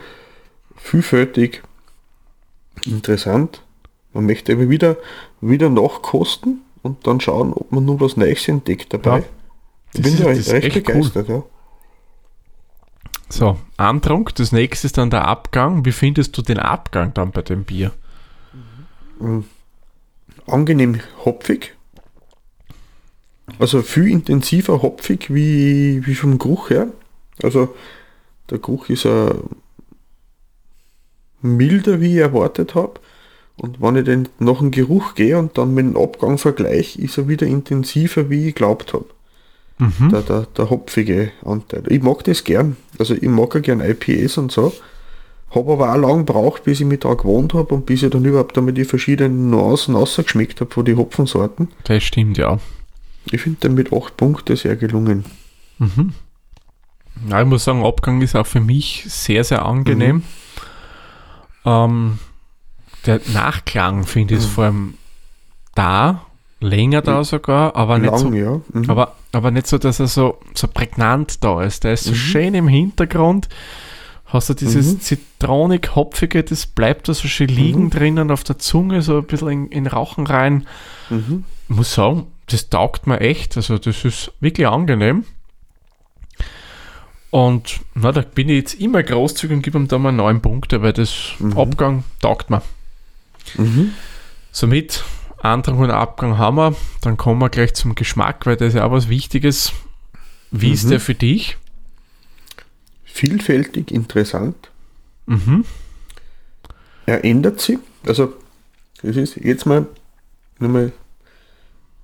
vielfältig, 0.75 1.61
interessant. 2.85 3.61
Man 4.13 4.25
möchte 4.25 4.51
immer 4.51 4.69
wieder, 4.69 4.97
wieder 5.39 5.69
nachkosten 5.69 6.61
und 6.81 7.05
dann 7.07 7.21
schauen, 7.21 7.53
ob 7.53 7.71
man 7.71 7.85
nur 7.85 8.01
was 8.01 8.17
Neues 8.17 8.47
entdeckt 8.47 8.93
dabei. 8.93 9.19
Ja, 9.19 9.25
ich 9.93 10.01
das 10.01 10.01
bin 10.01 10.17
das 10.17 10.27
recht, 10.27 10.51
recht 10.51 10.75
echt 10.75 10.89
cool. 10.89 10.95
begeistert. 10.95 11.29
Ja. 11.29 11.43
so, 13.29 13.57
Antrunk, 13.77 14.35
das 14.35 14.51
nächste 14.51 14.87
ist 14.87 14.97
dann 14.97 15.11
der 15.11 15.27
Abgang. 15.27 15.85
Wie 15.85 15.91
findest 15.91 16.35
du 16.37 16.41
den 16.41 16.59
Abgang 16.59 17.13
dann 17.13 17.31
bei 17.31 17.41
dem 17.41 17.63
Bier? 17.63 17.91
Angenehm 20.47 20.99
hopfig. 21.23 21.75
Also 23.59 23.81
viel 23.81 24.09
intensiver 24.09 24.81
hopfig 24.81 25.33
wie, 25.33 26.05
wie 26.05 26.15
vom 26.15 26.37
Geruch 26.37 26.69
her. 26.69 26.87
Also 27.43 27.73
der 28.49 28.59
Geruch 28.59 28.89
ist 28.89 29.05
äh, 29.05 29.33
milder, 31.41 32.01
wie 32.01 32.13
ich 32.13 32.21
erwartet 32.21 32.75
habe. 32.75 32.93
Und 33.57 33.81
wenn 33.81 33.95
ich 33.95 34.05
dann 34.05 34.29
nach 34.39 34.59
dem 34.59 34.71
Geruch 34.71 35.15
gehe 35.15 35.37
und 35.37 35.57
dann 35.57 35.73
mit 35.73 35.85
dem 35.85 35.97
Abgang 35.97 36.37
vergleiche, 36.37 37.01
ist 37.01 37.17
er 37.17 37.27
wieder 37.27 37.45
intensiver, 37.45 38.29
wie 38.29 38.49
ich 38.49 38.55
glaubt 38.55 38.93
habe. 38.93 39.05
Mhm. 39.77 40.09
Der, 40.09 40.21
der, 40.21 40.47
der 40.57 40.69
hopfige 40.69 41.31
Anteil. 41.43 41.83
Ich 41.87 42.01
mag 42.01 42.23
das 42.23 42.43
gern. 42.43 42.77
Also 42.99 43.13
ich 43.13 43.23
mag 43.23 43.53
ja 43.55 43.61
gern 43.61 43.81
IPAs 43.81 44.37
und 44.37 44.51
so. 44.51 44.73
Habe 45.53 45.73
aber 45.73 45.91
auch 45.91 45.97
lange 45.97 46.23
gebraucht, 46.23 46.63
bis 46.63 46.79
ich 46.79 46.85
mich 46.85 46.99
da 46.99 47.13
gewohnt 47.13 47.53
habe 47.53 47.73
und 47.73 47.85
bis 47.85 48.03
ich 48.03 48.09
dann 48.09 48.23
überhaupt 48.23 48.57
einmal 48.57 48.73
die 48.73 48.85
verschiedenen 48.85 49.49
Nuancen 49.49 49.95
rausgeschmeckt 49.95 50.61
habe 50.61 50.71
von 50.71 50.85
den 50.85 50.97
Hopfensorten. 50.97 51.67
Das 51.83 52.03
stimmt, 52.03 52.37
ja. 52.37 52.59
Ich 53.25 53.41
finde 53.41 53.59
den 53.59 53.73
mit 53.75 53.93
8 53.93 54.17
Punkten 54.17 54.55
sehr 54.55 54.75
gelungen. 54.75 55.25
Mhm. 55.79 56.13
Ja, 57.29 57.41
ich 57.41 57.47
muss 57.47 57.63
sagen, 57.65 57.83
Abgang 57.85 58.21
ist 58.21 58.35
auch 58.35 58.47
für 58.47 58.61
mich 58.61 59.03
sehr, 59.07 59.43
sehr 59.43 59.63
angenehm. 59.65 60.17
Mhm. 60.17 60.23
Ähm, 61.65 62.19
der 63.05 63.21
Nachklang 63.33 64.05
finde 64.05 64.33
ich 64.35 64.41
ist 64.41 64.47
vor 64.47 64.65
allem 64.65 64.95
da, 65.75 66.25
länger 66.59 67.01
da 67.01 67.23
sogar, 67.23 67.75
aber 67.75 67.97
nicht 67.99 68.15
so 68.17 68.25
Lang, 68.29 68.33
ja. 68.33 68.61
Mhm. 68.73 68.89
Aber, 68.89 69.15
aber 69.31 69.51
nicht 69.51 69.67
so, 69.67 69.77
dass 69.77 69.99
er 69.99 70.07
so, 70.07 70.39
so 70.53 70.67
prägnant 70.67 71.43
da 71.43 71.61
ist. 71.63 71.83
Der 71.83 71.93
ist 71.93 72.03
so 72.05 72.11
Mhm. 72.11 72.15
schön 72.15 72.53
im 72.53 72.67
Hintergrund. 72.67 73.49
Hast 74.25 74.49
du 74.49 74.53
dieses 74.53 74.93
Mhm. 74.93 75.01
zitronig-hopfige, 75.01 76.43
das 76.43 76.65
bleibt 76.65 77.09
da 77.09 77.13
so 77.13 77.27
schön 77.27 77.49
liegen 77.49 77.85
Mhm. 77.85 77.89
drinnen 77.89 78.31
auf 78.31 78.43
der 78.43 78.57
Zunge, 78.59 79.01
so 79.01 79.17
ein 79.17 79.25
bisschen 79.25 79.49
in, 79.49 79.67
in 79.67 79.87
Rauchen 79.87 80.25
rein. 80.25 80.67
Mhm. 81.09 81.43
Ich 81.69 81.75
muss 81.75 81.93
sagen, 81.93 82.27
das 82.53 82.69
taugt 82.69 83.07
mir 83.07 83.19
echt. 83.21 83.57
Also, 83.57 83.77
das 83.77 84.03
ist 84.05 84.31
wirklich 84.39 84.67
angenehm. 84.67 85.25
Und 87.29 87.79
na, 87.95 88.11
da 88.11 88.21
bin 88.21 88.49
ich 88.49 88.55
jetzt 88.57 88.73
immer 88.75 89.01
großzügig 89.03 89.55
und 89.57 89.61
gebe 89.63 89.77
ihm 89.77 89.87
da 89.87 89.97
mal 89.97 90.11
neun 90.11 90.41
Punkte, 90.41 90.81
weil 90.81 90.93
das 90.93 91.31
Mhm. 91.39 91.57
Abgang 91.57 92.03
taugt 92.19 92.49
mir. 92.49 92.61
Mhm. 93.55 93.93
Somit, 94.51 95.03
Antrag 95.37 95.75
und 95.77 95.91
Abgang 95.91 96.37
haben 96.37 96.57
wir. 96.57 96.75
Dann 97.01 97.15
kommen 97.17 97.39
wir 97.39 97.49
gleich 97.49 97.73
zum 97.73 97.95
Geschmack, 97.95 98.45
weil 98.45 98.57
das 98.57 98.69
ist 98.69 98.73
ja 98.75 98.85
auch 98.85 98.91
was 98.91 99.07
Wichtiges. 99.07 99.71
Wie 100.51 100.71
ist 100.71 100.83
Mhm. 100.85 100.89
der 100.89 100.99
für 100.99 101.15
dich? 101.15 101.57
Vielfältig, 103.05 103.91
interessant. 103.91 104.69
Mhm. 105.25 105.65
Er 107.05 107.23
ändert 107.23 107.61
sich. 107.61 107.77
Also, 108.05 108.33
das 109.01 109.15
ist 109.15 109.37
jetzt 109.37 109.65
mal 109.65 109.85
nochmal 110.59 110.91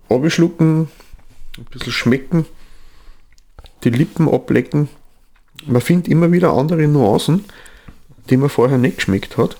abschlucken, 0.09 0.89
ein 1.57 1.65
bisschen 1.71 1.93
schmecken, 1.93 2.45
die 3.83 3.89
Lippen 3.89 4.29
ablecken. 4.29 4.89
Man 5.65 5.81
findet 5.81 6.07
immer 6.07 6.31
wieder 6.31 6.53
andere 6.53 6.87
Nuancen, 6.87 7.45
die 8.29 8.37
man 8.37 8.49
vorher 8.49 8.77
nicht 8.77 8.97
geschmeckt 8.97 9.37
hat. 9.37 9.57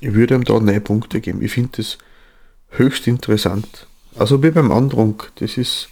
Ich 0.00 0.14
würde 0.14 0.34
ihm 0.34 0.44
da 0.44 0.58
neun 0.58 0.82
Punkte 0.82 1.20
geben. 1.20 1.42
Ich 1.42 1.52
finde 1.52 1.70
das 1.76 1.98
höchst 2.70 3.06
interessant. 3.06 3.86
Also 4.16 4.42
wie 4.42 4.50
beim 4.50 4.72
Andrunk. 4.72 5.30
Das 5.36 5.56
ist 5.56 5.88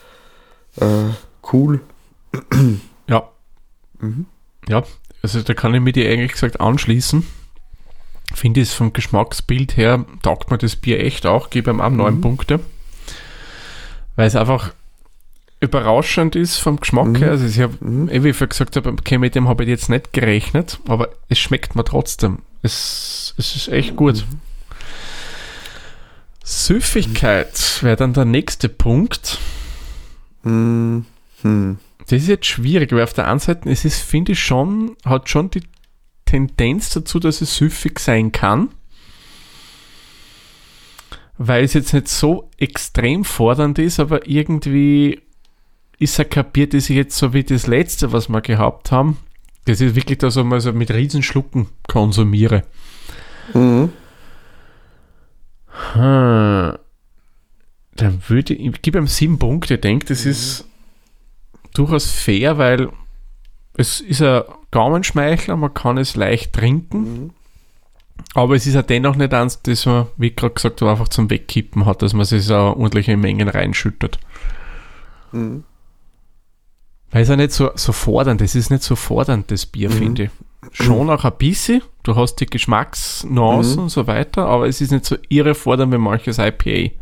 äh, 0.76 1.10
cool. 1.52 1.80
Ja. 3.06 3.28
Ja, 4.68 4.84
also 5.22 5.42
da 5.42 5.54
kann 5.54 5.74
ich 5.74 5.80
mir 5.80 5.92
dir 5.92 6.10
eigentlich 6.10 6.32
gesagt 6.32 6.60
anschließen. 6.60 7.26
Finde 8.32 8.60
es 8.60 8.72
vom 8.72 8.92
Geschmacksbild 8.92 9.76
her, 9.76 10.04
taugt 10.22 10.50
mir 10.50 10.58
das 10.58 10.76
Bier 10.76 11.00
echt 11.00 11.26
auch, 11.26 11.50
gebe 11.50 11.70
ihm 11.70 11.80
auch 11.80 11.90
neun 11.90 12.20
Punkte. 12.20 12.60
Weil 14.16 14.26
es 14.26 14.36
einfach 14.36 14.72
überraschend 15.60 16.36
ist 16.36 16.56
vom 16.56 16.80
Geschmack 16.80 17.08
Mhm. 17.08 17.16
her. 17.16 17.30
Also 17.32 17.46
ich 17.46 17.60
habe, 17.60 17.74
Mhm. 17.80 18.08
eh, 18.08 18.22
wie 18.24 18.30
ich 18.30 18.36
vorher 18.36 18.48
gesagt 18.48 18.76
habe, 18.76 18.90
okay, 18.90 19.18
mit 19.18 19.34
dem 19.34 19.48
habe 19.48 19.62
ich 19.64 19.68
jetzt 19.68 19.88
nicht 19.90 20.12
gerechnet, 20.12 20.80
aber 20.88 21.10
es 21.28 21.38
schmeckt 21.38 21.76
mir 21.76 21.84
trotzdem. 21.84 22.38
Es, 22.62 23.34
es 23.38 23.56
ist 23.56 23.68
echt 23.68 23.96
gut. 23.96 24.24
Süffigkeit 26.44 27.78
wäre 27.82 27.96
dann 27.96 28.12
der 28.12 28.24
nächste 28.24 28.68
Punkt. 28.68 29.38
Mhm. 30.42 31.04
Hm. 31.42 31.78
Das 32.08 32.22
ist 32.22 32.28
jetzt 32.28 32.46
schwierig, 32.46 32.92
weil 32.92 33.02
auf 33.02 33.12
der 33.12 33.28
einen 33.28 33.38
Seite, 33.40 33.70
es 33.70 33.84
ist, 33.84 34.00
finde 34.00 34.32
ich 34.32 34.40
schon, 34.42 34.96
hat 35.04 35.28
schon 35.28 35.50
die 35.50 35.62
Tendenz 36.24 36.90
dazu, 36.90 37.18
dass 37.20 37.40
es 37.40 37.54
süffig 37.56 37.98
sein 37.98 38.32
kann. 38.32 38.68
Weil 41.42 41.64
es 41.64 41.72
jetzt 41.72 41.94
nicht 41.94 42.06
so 42.08 42.50
extrem 42.58 43.24
fordernd 43.24 43.78
ist, 43.78 43.98
aber 43.98 44.28
irgendwie 44.28 45.22
ist 45.98 46.18
er 46.18 46.26
kapiert, 46.26 46.74
dass 46.74 46.90
ich 46.90 46.96
jetzt 46.96 47.16
so 47.16 47.32
wie 47.32 47.42
das 47.44 47.66
letzte, 47.66 48.12
was 48.12 48.28
wir 48.28 48.42
gehabt 48.42 48.92
haben, 48.92 49.16
das 49.64 49.80
ist 49.80 49.94
wirklich 49.94 50.18
das, 50.18 50.36
was 50.36 50.44
man 50.44 50.60
so 50.60 50.70
mit 50.74 50.90
Riesenschlucken 50.90 51.68
konsumiere. 51.88 52.64
Mhm. 53.54 53.90
Hm. 55.94 56.72
Dann 57.96 58.22
würde 58.28 58.52
ich, 58.52 58.60
ich 58.60 58.82
gebe 58.82 58.98
ihm 58.98 59.06
sieben 59.06 59.38
Punkte. 59.38 59.74
Ich 59.74 59.80
denke, 59.80 60.04
das 60.06 60.26
ist 60.26 60.66
durchaus 61.72 62.10
fair, 62.10 62.58
weil 62.58 62.90
es 63.78 64.02
ist 64.02 64.20
ein 64.20 64.42
Gaumenschmeichler, 64.72 65.56
man 65.56 65.72
kann 65.72 65.96
es 65.96 66.16
leicht 66.16 66.52
trinken, 66.52 66.98
Mhm. 66.98 67.30
Aber 68.34 68.54
es 68.54 68.66
ist 68.66 68.74
ja 68.74 68.82
dennoch 68.82 69.16
nicht 69.16 69.34
eins, 69.34 69.60
das 69.62 69.86
man, 69.86 70.06
wie 70.16 70.28
ich 70.28 70.36
gerade 70.36 70.54
gesagt 70.54 70.80
habe, 70.80 70.90
einfach 70.92 71.08
zum 71.08 71.30
Wegkippen 71.30 71.84
hat, 71.86 72.02
dass 72.02 72.12
man 72.12 72.22
es 72.22 72.30
so 72.30 72.54
ordentliche 72.54 73.16
Mengen 73.16 73.48
reinschüttet. 73.48 74.18
Mhm. 75.32 75.64
Weil 77.10 77.22
es 77.22 77.28
ja 77.28 77.36
nicht 77.36 77.50
so, 77.52 77.70
so 77.74 77.92
fordernd, 77.92 78.40
es 78.40 78.54
ist 78.54 78.70
nicht 78.70 78.84
so 78.84 78.94
fordernd, 78.94 79.50
das 79.50 79.66
Bier, 79.66 79.88
Mhm. 79.90 79.94
finde 79.94 80.22
ich. 80.24 80.30
Schon 80.72 81.10
auch 81.10 81.24
ein 81.24 81.32
bisschen, 81.38 81.82
du 82.04 82.14
hast 82.14 82.36
die 82.36 82.46
Geschmacksnuancen 82.46 83.76
Mhm. 83.76 83.82
und 83.84 83.88
so 83.88 84.06
weiter, 84.06 84.46
aber 84.46 84.68
es 84.68 84.80
ist 84.80 84.92
nicht 84.92 85.04
so 85.06 85.16
irre 85.28 85.54
fordernd 85.54 85.92
wie 85.92 85.98
manches 85.98 86.38
IPA. 86.38 86.92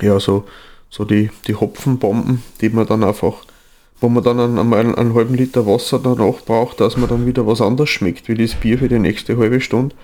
ja, 0.00 0.18
so, 0.20 0.46
so 0.90 1.04
die, 1.04 1.30
die 1.46 1.54
Hopfenbomben, 1.54 2.42
die 2.60 2.70
man 2.70 2.86
dann 2.86 3.02
einfach, 3.04 3.34
wo 4.00 4.08
man 4.08 4.22
dann 4.22 4.38
einen, 4.40 4.58
einmal 4.58 4.94
einen 4.94 5.14
halben 5.14 5.34
Liter 5.34 5.66
Wasser 5.66 5.98
danach 5.98 6.40
braucht, 6.44 6.80
dass 6.80 6.96
man 6.96 7.08
dann 7.08 7.26
wieder 7.26 7.46
was 7.46 7.60
anderes 7.60 7.90
schmeckt, 7.90 8.28
wie 8.28 8.34
das 8.34 8.54
Bier 8.54 8.78
für 8.78 8.88
die 8.88 8.98
nächste 8.98 9.36
halbe 9.36 9.60
Stunde. 9.60 9.94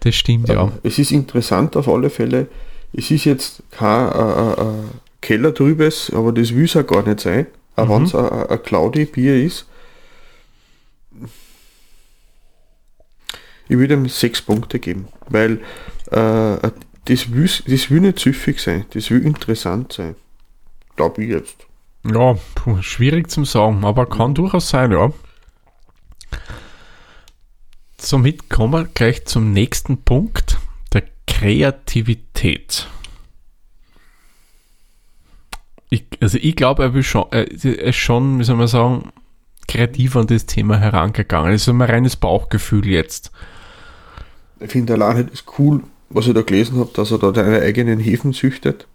Das 0.00 0.14
stimmt, 0.14 0.48
ja. 0.48 0.66
Äh, 0.66 0.70
Es 0.82 0.98
ist 0.98 1.12
interessant 1.12 1.76
auf 1.76 1.88
alle 1.88 2.10
Fälle. 2.10 2.48
Es 2.92 3.10
ist 3.10 3.24
jetzt 3.24 3.62
kein 3.70 4.08
äh, 4.12 4.18
äh, 4.18 4.52
äh, 4.62 4.72
Kellertrübes, 5.20 6.12
aber 6.14 6.32
das 6.32 6.54
will 6.54 6.64
es 6.64 6.74
ja 6.74 6.82
gar 6.82 7.06
nicht 7.06 7.20
sein, 7.20 7.46
auch 7.76 7.86
Mhm. 7.86 7.90
wenn 7.90 8.02
es 8.04 8.14
ein, 8.14 8.62
Claudi-Bier 8.62 9.44
ist. 9.44 9.66
Ich 13.68 13.78
würde 13.78 13.94
ihm 13.94 14.08
sechs 14.08 14.42
Punkte 14.42 14.78
geben, 14.78 15.08
weil 15.28 15.60
äh, 16.10 16.70
das, 17.06 17.32
will, 17.32 17.48
das 17.66 17.90
will 17.90 18.00
nicht 18.00 18.18
süffig 18.18 18.60
sein, 18.60 18.84
das 18.92 19.10
will 19.10 19.24
interessant 19.24 19.92
sein. 19.92 20.14
Glaube 20.96 21.22
ich 21.22 21.30
jetzt. 21.30 21.66
Ja, 22.04 22.36
puh, 22.54 22.82
schwierig 22.82 23.30
zum 23.30 23.44
sagen, 23.44 23.84
aber 23.84 24.06
kann 24.06 24.34
durchaus 24.34 24.68
sein, 24.68 24.90
ja. 24.92 25.12
Somit 27.98 28.50
kommen 28.50 28.72
wir 28.72 28.84
gleich 28.86 29.24
zum 29.26 29.52
nächsten 29.52 30.02
Punkt, 30.02 30.58
der 30.92 31.04
Kreativität. 31.28 32.88
Ich, 35.90 36.06
also 36.20 36.38
ich 36.38 36.56
glaube, 36.56 36.82
er 36.82 36.94
will 36.94 37.04
schon, 37.04 37.26
er 37.30 37.48
ist 37.48 37.96
schon, 37.96 38.40
wie 38.40 38.44
soll 38.44 38.56
man 38.56 38.66
sagen, 38.66 39.12
kreativ 39.68 40.16
an 40.16 40.26
das 40.26 40.46
Thema 40.46 40.78
herangegangen. 40.78 41.52
Es 41.52 41.62
ist 41.62 41.68
ein 41.68 41.80
reines 41.80 42.16
Bauchgefühl 42.16 42.88
jetzt. 42.88 43.30
Ich 44.58 44.70
finde 44.72 44.94
alleine 44.94 45.24
das 45.24 45.44
cool, 45.58 45.82
was 46.10 46.26
ich 46.26 46.34
da 46.34 46.42
gelesen 46.42 46.78
habe, 46.78 46.90
dass 46.94 47.10
er 47.10 47.18
da 47.18 47.32
seine 47.32 47.60
eigenen 47.60 48.00
Hefen 48.00 48.32
züchtet. 48.32 48.86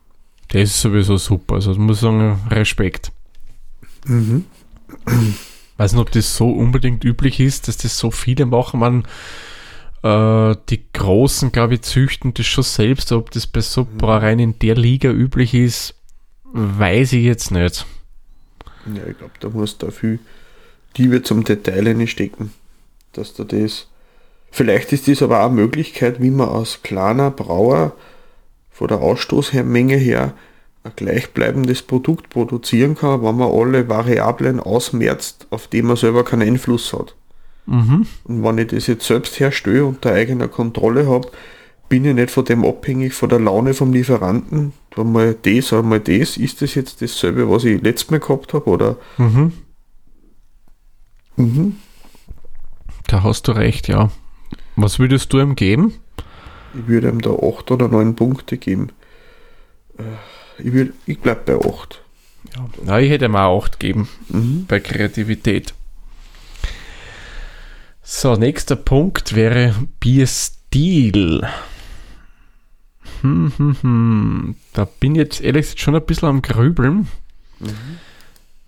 Das 0.49 0.61
ist 0.63 0.81
sowieso 0.81 1.17
super. 1.17 1.55
Also 1.55 1.71
ich 1.71 1.77
muss 1.77 1.99
sagen, 1.99 2.39
Respekt. 2.49 3.11
Mhm. 4.05 4.45
weiß 5.77 5.93
nicht, 5.93 6.01
ob 6.01 6.11
das 6.11 6.35
so 6.35 6.49
unbedingt 6.49 7.03
üblich 7.03 7.39
ist, 7.39 7.67
dass 7.67 7.77
das 7.77 7.97
so 7.97 8.11
viele 8.11 8.45
machen. 8.45 8.79
Man, 8.79 9.03
Äh, 10.03 10.55
die 10.69 10.83
Großen, 10.93 11.51
glaube 11.51 11.75
ich, 11.75 11.81
züchten 11.81 12.33
das 12.33 12.45
schon 12.45 12.63
selbst. 12.63 13.11
Ob 13.11 13.31
das 13.31 13.47
bei 13.47 13.61
so 13.61 13.85
Brauereien 13.85 14.39
in 14.39 14.59
der 14.59 14.75
Liga 14.75 15.09
üblich 15.09 15.53
ist, 15.53 15.95
weiß 16.53 17.13
ich 17.13 17.23
jetzt 17.23 17.51
nicht. 17.51 17.85
Ja, 18.93 19.05
ich 19.09 19.17
glaube, 19.17 19.33
da 19.39 19.49
muss 19.49 19.77
da 19.77 19.91
viel 19.91 20.19
Liebe 20.95 21.23
zum 21.23 21.43
Detail 21.43 22.07
stecken, 22.07 22.53
dass 23.13 23.33
da 23.33 23.43
das. 23.43 23.87
Vielleicht 24.49 24.93
ist 24.93 25.07
das 25.07 25.21
aber 25.21 25.41
auch 25.41 25.47
eine 25.47 25.55
Möglichkeit, 25.55 26.21
wie 26.21 26.29
man 26.29 26.47
als 26.47 26.81
kleiner 26.83 27.31
Brauer 27.31 27.93
von 28.77 28.87
der 28.89 29.01
Ausstoßmenge 29.01 29.95
her 29.95 30.33
ein 30.83 30.91
gleichbleibendes 30.95 31.81
Produkt 31.81 32.29
produzieren 32.29 32.93
kann, 32.93 33.23
wenn 33.23 33.35
man 33.35 33.51
alle 33.51 33.89
Variablen 33.89 34.59
ausmerzt, 34.59 35.47
auf 35.49 35.67
die 35.67 35.81
man 35.81 35.95
selber 35.95 36.23
keinen 36.23 36.47
Einfluss 36.47 36.93
hat. 36.93 37.15
Mhm. 37.65 38.05
Und 38.25 38.43
wenn 38.43 38.59
ich 38.59 38.67
das 38.67 38.85
jetzt 38.85 39.07
selbst 39.07 39.39
herstelle 39.39 39.83
unter 39.83 40.13
eigener 40.13 40.47
Kontrolle 40.47 41.07
habe, 41.07 41.31
bin 41.89 42.05
ich 42.05 42.13
nicht 42.13 42.29
von 42.29 42.45
dem 42.45 42.63
abhängig, 42.63 43.15
von 43.15 43.29
der 43.29 43.39
Laune 43.39 43.73
vom 43.73 43.93
Lieferanten. 43.93 44.73
Mal 44.95 45.35
das, 45.41 45.73
einmal 45.73 45.99
das. 45.99 46.37
Ist 46.37 46.61
das 46.61 46.75
jetzt 46.75 47.01
dasselbe, 47.01 47.49
was 47.49 47.63
ich 47.63 47.81
letztes 47.81 48.11
Mal 48.11 48.19
gehabt 48.19 48.53
habe? 48.53 48.69
Oder? 48.69 48.97
Mhm. 49.17 49.53
Mhm. 51.35 51.75
Da 53.07 53.23
hast 53.23 53.47
du 53.47 53.53
recht, 53.53 53.87
ja. 53.87 54.11
Was 54.75 54.99
würdest 54.99 55.33
du 55.33 55.39
ihm 55.39 55.55
geben? 55.55 55.93
Ich 56.77 56.87
würde 56.87 57.09
ihm 57.09 57.21
da 57.21 57.31
8 57.31 57.71
oder 57.71 57.87
9 57.87 58.15
Punkte 58.15 58.57
geben. 58.57 58.89
Äh, 59.97 60.03
Ich, 60.59 60.71
würd- 60.73 60.93
ich 61.05 61.19
bleibe 61.19 61.41
bei 61.57 61.67
8. 61.69 62.01
Ja. 62.55 62.65
Na, 62.83 62.99
ich 62.99 63.09
hätte 63.11 63.25
ihm 63.25 63.35
auch 63.35 63.63
8 63.63 63.79
geben 63.79 64.07
Mhm. 64.29 64.65
bei 64.67 64.79
Kreativität. 64.79 65.73
So, 68.03 68.35
nächster 68.35 68.75
Punkt 68.75 69.35
wäre 69.35 69.75
Bierstil. 69.99 71.45
Hm, 73.21 73.51
hm, 73.57 73.75
hm. 73.81 74.55
Da 74.73 74.85
bin 74.85 75.13
ich 75.15 75.19
jetzt 75.19 75.41
ehrlich 75.41 75.63
gesagt 75.65 75.79
schon 75.81 75.95
ein 75.95 76.05
bisschen 76.05 76.29
am 76.29 76.41
Grübeln. 76.41 77.07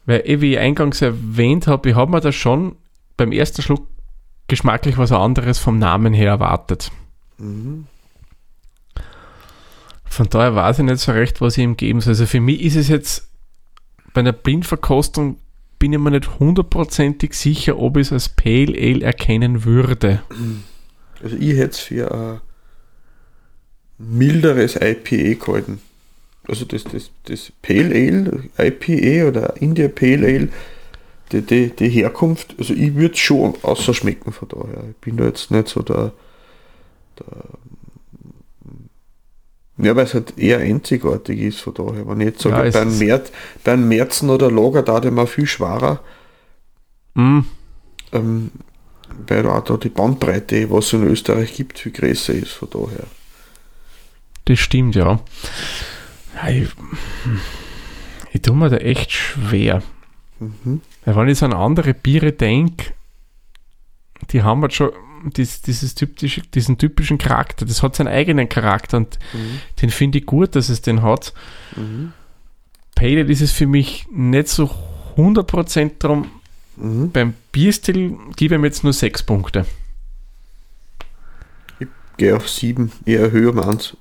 Weil, 0.05 0.21
eh, 0.25 0.41
wie 0.41 0.53
ich 0.53 0.59
eingangs 0.59 1.01
erwähnt 1.01 1.67
habe, 1.67 1.89
ich 1.89 1.95
habe 1.95 2.11
mir 2.11 2.19
da 2.21 2.31
schon 2.31 2.75
beim 3.15 3.31
ersten 3.31 3.61
Schluck 3.61 3.85
geschmacklich 4.47 4.97
was 4.97 5.11
anderes 5.11 5.59
vom 5.59 5.77
Namen 5.79 6.13
her 6.13 6.29
erwartet. 6.29 6.91
Mhm. 7.37 7.85
Von 10.19 10.27
daher 10.27 10.53
weiß 10.53 10.79
ich 10.79 10.83
nicht 10.83 10.99
so 10.99 11.13
recht, 11.13 11.39
was 11.39 11.57
ich 11.57 11.63
ihm 11.63 11.77
geben 11.77 12.01
soll. 12.01 12.11
Also 12.11 12.25
für 12.25 12.41
mich 12.41 12.61
ist 12.61 12.75
es 12.75 12.89
jetzt 12.89 13.29
bei 14.13 14.19
einer 14.19 14.33
Blindverkostung 14.33 15.37
bin 15.79 15.93
ich 15.93 15.99
mir 15.99 16.11
nicht 16.11 16.41
hundertprozentig 16.41 17.33
sicher, 17.33 17.79
ob 17.79 17.95
ich 17.95 18.07
es 18.07 18.11
als 18.11 18.27
Pale 18.27 18.77
Ale 18.77 19.01
erkennen 19.01 19.63
würde. 19.63 20.21
Also 21.23 21.37
ich 21.37 21.55
hätte 21.55 21.69
es 21.69 21.79
für 21.79 22.13
ein 22.13 22.41
milderes 23.97 24.75
IPA 24.75 25.45
gehalten. 25.45 25.79
Also 26.49 26.65
das, 26.65 26.83
das, 26.83 27.11
das 27.23 27.53
Pale 27.61 27.95
Ale, 27.95 28.43
IPA 28.57 29.29
oder 29.29 29.61
India 29.61 29.87
Pale 29.87 30.27
Ale, 30.27 30.49
die, 31.31 31.41
die, 31.43 31.69
die 31.69 31.87
Herkunft, 31.87 32.55
also 32.59 32.73
ich 32.73 32.93
würde 32.93 33.13
es 33.13 33.19
schon 33.19 33.53
außerschmecken 33.61 34.33
von 34.33 34.49
daher. 34.49 34.83
Ich 34.89 34.97
bin 34.97 35.15
da 35.15 35.27
jetzt 35.27 35.49
nicht 35.49 35.69
so 35.69 35.81
der, 35.81 36.11
der 37.19 37.43
ja, 39.79 39.95
weil 39.95 40.05
es 40.05 40.13
halt 40.13 40.37
eher 40.37 40.59
einzigartig 40.59 41.39
ist 41.39 41.59
von 41.61 41.73
daher. 41.73 42.07
Wenn 42.07 42.19
ich 42.21 42.27
jetzt 42.27 42.43
Ja, 42.45 42.51
sage, 42.51 42.67
es 42.67 42.73
bei, 42.73 42.81
einem 42.81 42.91
ist- 42.91 42.99
März, 42.99 43.31
bei 43.63 43.73
einem 43.73 43.87
Märzen 43.87 44.29
oder 44.29 44.51
Lager 44.51 44.83
da 44.83 45.09
mal 45.11 45.27
viel 45.27 45.47
schwerer, 45.47 46.01
Mm, 47.15 47.39
ähm, 48.13 48.51
weil 49.27 49.45
auch 49.47 49.63
da 49.63 49.75
die 49.77 49.89
Bandbreite, 49.89 50.69
was 50.69 50.85
es 50.87 50.93
in 50.93 51.03
Österreich 51.07 51.53
gibt, 51.55 51.79
viel 51.79 51.91
größer 51.91 52.33
ist 52.33 52.51
von 52.51 52.69
daher. 52.69 53.05
das 54.45 54.59
stimmt, 54.59 54.95
ja. 54.95 55.19
Ja, 56.35 56.49
Ich, 56.49 56.69
ich 58.31 58.41
tue 58.41 58.55
mir 58.55 58.69
da 58.69 58.77
echt 58.77 59.11
schwer. 59.11 59.81
Mhm. 60.39 60.81
Weil 61.05 61.15
wenn 61.15 61.27
ich 61.29 61.39
so 61.39 61.45
an 61.45 61.53
andere 61.53 61.93
Biere 61.93 62.31
denke, 62.31 62.93
die 64.31 64.43
haben 64.43 64.61
halt 64.61 64.73
schon 64.73 64.91
dies, 65.35 65.61
dieses 65.61 65.95
typische, 65.95 66.41
diesen 66.41 66.77
typischen 66.77 67.17
Charakter. 67.17 67.65
Das 67.65 67.83
hat 67.83 67.95
seinen 67.95 68.07
eigenen 68.07 68.49
Charakter 68.49 68.97
und 68.97 69.19
Mhm. 69.33 69.59
den 69.81 69.89
finde 69.89 70.19
ich 70.19 70.25
gut, 70.25 70.55
dass 70.55 70.69
es 70.69 70.81
den 70.81 71.01
hat. 71.01 71.33
Mhm. 71.75 72.13
Ale 72.97 73.21
ist 73.21 73.41
es 73.41 73.51
für 73.51 73.67
mich 73.67 74.07
nicht 74.11 74.49
so 74.49 74.69
100% 75.15 75.93
drum. 75.99 76.29
Mhm. 76.75 77.11
Beim 77.11 77.33
Bierstil 77.51 78.17
gebe 78.35 78.55
ich 78.55 78.59
ihm 78.59 78.65
jetzt 78.65 78.83
nur 78.83 78.93
6 78.93 79.23
Punkte. 79.23 79.65
Gehe 82.17 82.35
auf 82.35 82.49
7, 82.49 82.91
eher 83.05 83.31
höher 83.31 83.53
meins. 83.53 83.95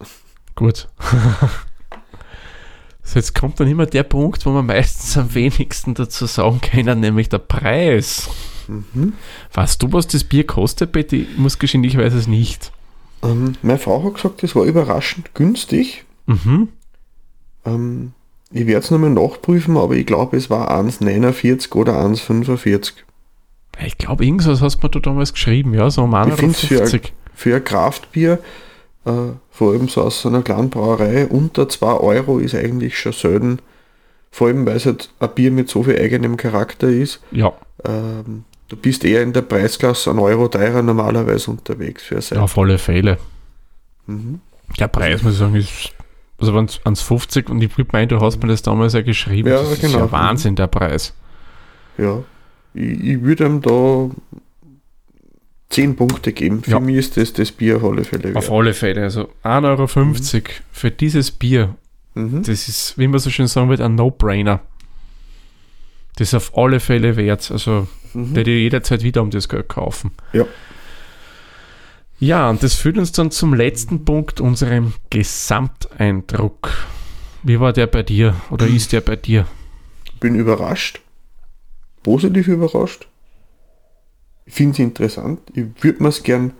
Gut. 0.56 0.88
so, 3.04 3.14
jetzt 3.14 3.32
kommt 3.32 3.60
dann 3.60 3.68
immer 3.68 3.86
der 3.86 4.02
Punkt, 4.02 4.44
wo 4.44 4.50
wir 4.50 4.64
meistens 4.64 5.16
am 5.16 5.32
wenigsten 5.34 5.94
dazu 5.94 6.26
sagen 6.26 6.60
können, 6.60 6.98
nämlich 6.98 7.28
der 7.28 7.38
Preis. 7.38 8.28
Mhm. 8.68 9.14
Weißt 9.52 9.82
du, 9.82 9.92
was 9.92 10.06
das 10.06 10.24
Bier 10.24 10.46
kostet, 10.46 10.92
Betty? 10.92 11.26
Ich 11.32 11.38
muss 11.38 11.58
gestehen, 11.58 11.82
ich 11.84 11.96
weiß 11.96 12.12
es 12.14 12.26
nicht. 12.26 12.70
Ähm, 13.22 13.54
meine 13.62 13.78
Frau 13.78 14.04
hat 14.04 14.14
gesagt, 14.14 14.42
das 14.42 14.54
war 14.54 14.64
überraschend 14.64 15.34
günstig. 15.34 16.04
Mhm. 16.26 16.68
Ähm, 17.64 18.12
ich 18.50 18.66
werde 18.66 18.84
es 18.84 18.90
nochmal 18.90 19.10
nachprüfen, 19.10 19.76
aber 19.76 19.94
ich 19.96 20.06
glaube, 20.06 20.36
es 20.36 20.50
war 20.50 20.70
1,49 20.70 21.74
oder 21.74 21.94
1,45. 22.00 22.92
Ich 23.84 23.98
glaube, 23.98 24.24
irgendwas 24.24 24.60
hast 24.60 24.76
du 24.82 24.86
mir 24.86 24.90
da 24.90 24.98
damals 25.00 25.32
geschrieben, 25.32 25.74
ja, 25.74 25.88
so 25.90 26.02
um 26.02 26.14
Ich 26.28 26.34
find's 26.34 26.60
für- 26.60 26.82
1,50. 26.82 27.12
Für 27.34 27.56
ein 27.56 27.64
Kraftbier, 27.64 28.38
äh, 29.04 29.10
vor 29.50 29.72
allem 29.72 29.88
so 29.88 30.02
aus 30.02 30.22
so 30.22 30.28
einer 30.28 30.42
kleinen 30.42 30.70
Brauerei, 30.70 31.26
unter 31.28 31.68
2 31.68 31.92
Euro 31.94 32.38
ist 32.38 32.54
eigentlich 32.54 32.98
schon 32.98 33.12
selten. 33.12 33.58
Vor 34.30 34.48
allem, 34.48 34.66
weil 34.66 34.76
es 34.76 34.86
halt 34.86 35.10
ein 35.20 35.30
Bier 35.34 35.50
mit 35.52 35.68
so 35.68 35.82
viel 35.84 35.98
eigenem 35.98 36.36
Charakter 36.36 36.88
ist. 36.88 37.20
Ja, 37.30 37.52
Ähm, 37.84 38.44
du 38.68 38.76
bist 38.76 39.04
eher 39.04 39.22
in 39.22 39.32
der 39.32 39.42
Preisklasse 39.42 40.10
einen 40.10 40.18
Euro 40.18 40.48
teurer 40.48 40.82
normalerweise 40.82 41.50
unterwegs 41.50 42.02
für 42.02 42.16
ein 42.16 42.22
ja, 42.30 42.40
auf 42.42 42.56
alle 42.58 42.78
Fälle. 42.78 43.18
Mhm. 44.06 44.40
Der 44.78 44.88
Preis, 44.88 45.22
muss 45.22 45.32
ich 45.34 45.38
sagen, 45.38 45.54
ist. 45.54 45.94
Also 46.40 46.54
wenn 46.54 46.66
es 46.66 46.80
1,50 46.82 47.50
und 47.50 47.60
ich 47.62 47.76
meinen, 47.92 48.08
du 48.08 48.20
hast 48.20 48.40
mir 48.40 48.48
das 48.48 48.62
damals 48.62 48.92
ja 48.92 49.02
geschrieben. 49.02 49.48
Ja, 49.48 49.56
das 49.60 49.72
ist 49.72 49.80
genau. 49.80 49.98
ja 49.98 50.12
Wahnsinn, 50.12 50.54
der 50.54 50.68
Preis. 50.68 51.12
Ja, 51.96 52.22
ich, 52.74 53.00
ich 53.04 53.22
würde 53.22 53.44
ihm 53.46 53.60
da 53.60 54.08
10 55.70 55.96
Punkte 55.96 56.32
geben. 56.32 56.62
Für 56.62 56.72
Ja. 56.72 56.80
mich 56.80 56.96
ist 56.96 57.16
das 57.16 57.32
das 57.32 57.50
Bier 57.50 57.76
auf 57.78 57.84
alle 57.84 58.04
Fälle 58.04 58.36
Auf 58.36 58.44
wert. 58.44 58.52
alle 58.52 58.74
Fälle. 58.74 59.02
Also 59.02 59.28
1,50 59.42 60.34
Euro 60.36 60.44
für 60.70 60.90
dieses 60.92 61.30
Bier, 61.32 61.74
Mhm. 62.14 62.42
das 62.42 62.68
ist, 62.68 62.96
wie 62.98 63.06
man 63.08 63.18
so 63.20 63.30
schön 63.30 63.46
sagen 63.48 63.68
wird, 63.68 63.80
ein 63.80 63.94
No-Brainer. 63.96 64.60
Das 66.16 66.28
ist 66.28 66.34
auf 66.34 66.56
alle 66.56 66.80
Fälle 66.80 67.16
wert. 67.16 67.50
Also 67.50 67.86
Mhm. 68.12 68.34
werde 68.34 68.50
ich 68.50 68.62
jederzeit 68.62 69.02
wieder 69.02 69.22
um 69.22 69.30
das 69.30 69.48
Geld 69.48 69.68
kaufen. 69.68 70.12
Ja. 70.32 70.46
Ja, 72.20 72.50
und 72.50 72.62
das 72.62 72.74
führt 72.74 72.98
uns 72.98 73.12
dann 73.12 73.30
zum 73.30 73.54
letzten 73.54 74.04
Punkt, 74.04 74.40
unserem 74.40 74.92
Gesamteindruck. 75.10 76.70
Wie 77.44 77.60
war 77.60 77.72
der 77.72 77.86
bei 77.86 78.02
dir 78.02 78.34
oder 78.50 78.66
ist 78.66 78.92
der 78.92 79.00
bei 79.00 79.14
dir? 79.14 79.46
Bin 80.18 80.34
überrascht. 80.34 81.00
Positiv 82.02 82.48
überrascht. 82.48 83.06
Ich 84.46 84.54
finde 84.54 84.72
es 84.72 84.78
interessant. 84.80 85.40
Ich 85.54 85.66
würde 85.80 86.02
mir 86.02 86.08
es 86.08 86.22
gern 86.22 86.52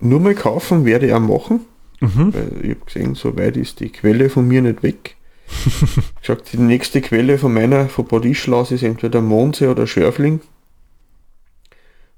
nur 0.00 0.20
mal 0.20 0.34
kaufen, 0.34 0.84
werde 0.84 1.06
ich 1.06 1.12
auch 1.14 1.20
machen. 1.20 1.60
Mhm. 2.00 2.34
Weil 2.34 2.52
ich 2.62 2.70
habe 2.70 2.84
gesehen, 2.84 3.14
so 3.14 3.36
weit 3.36 3.56
ist 3.56 3.80
die 3.80 3.90
Quelle 3.90 4.28
von 4.28 4.46
mir 4.46 4.60
nicht 4.60 4.82
weg. 4.82 5.16
Gesagt, 6.20 6.52
die 6.52 6.58
nächste 6.58 7.00
Quelle 7.00 7.38
von 7.38 7.52
meiner, 7.52 7.88
von 7.88 8.06
Bad 8.06 8.24
Ischlaus 8.24 8.70
ist 8.70 8.82
entweder 8.82 9.20
Mondsee 9.20 9.66
oder 9.68 9.86
Schörfling. 9.86 10.40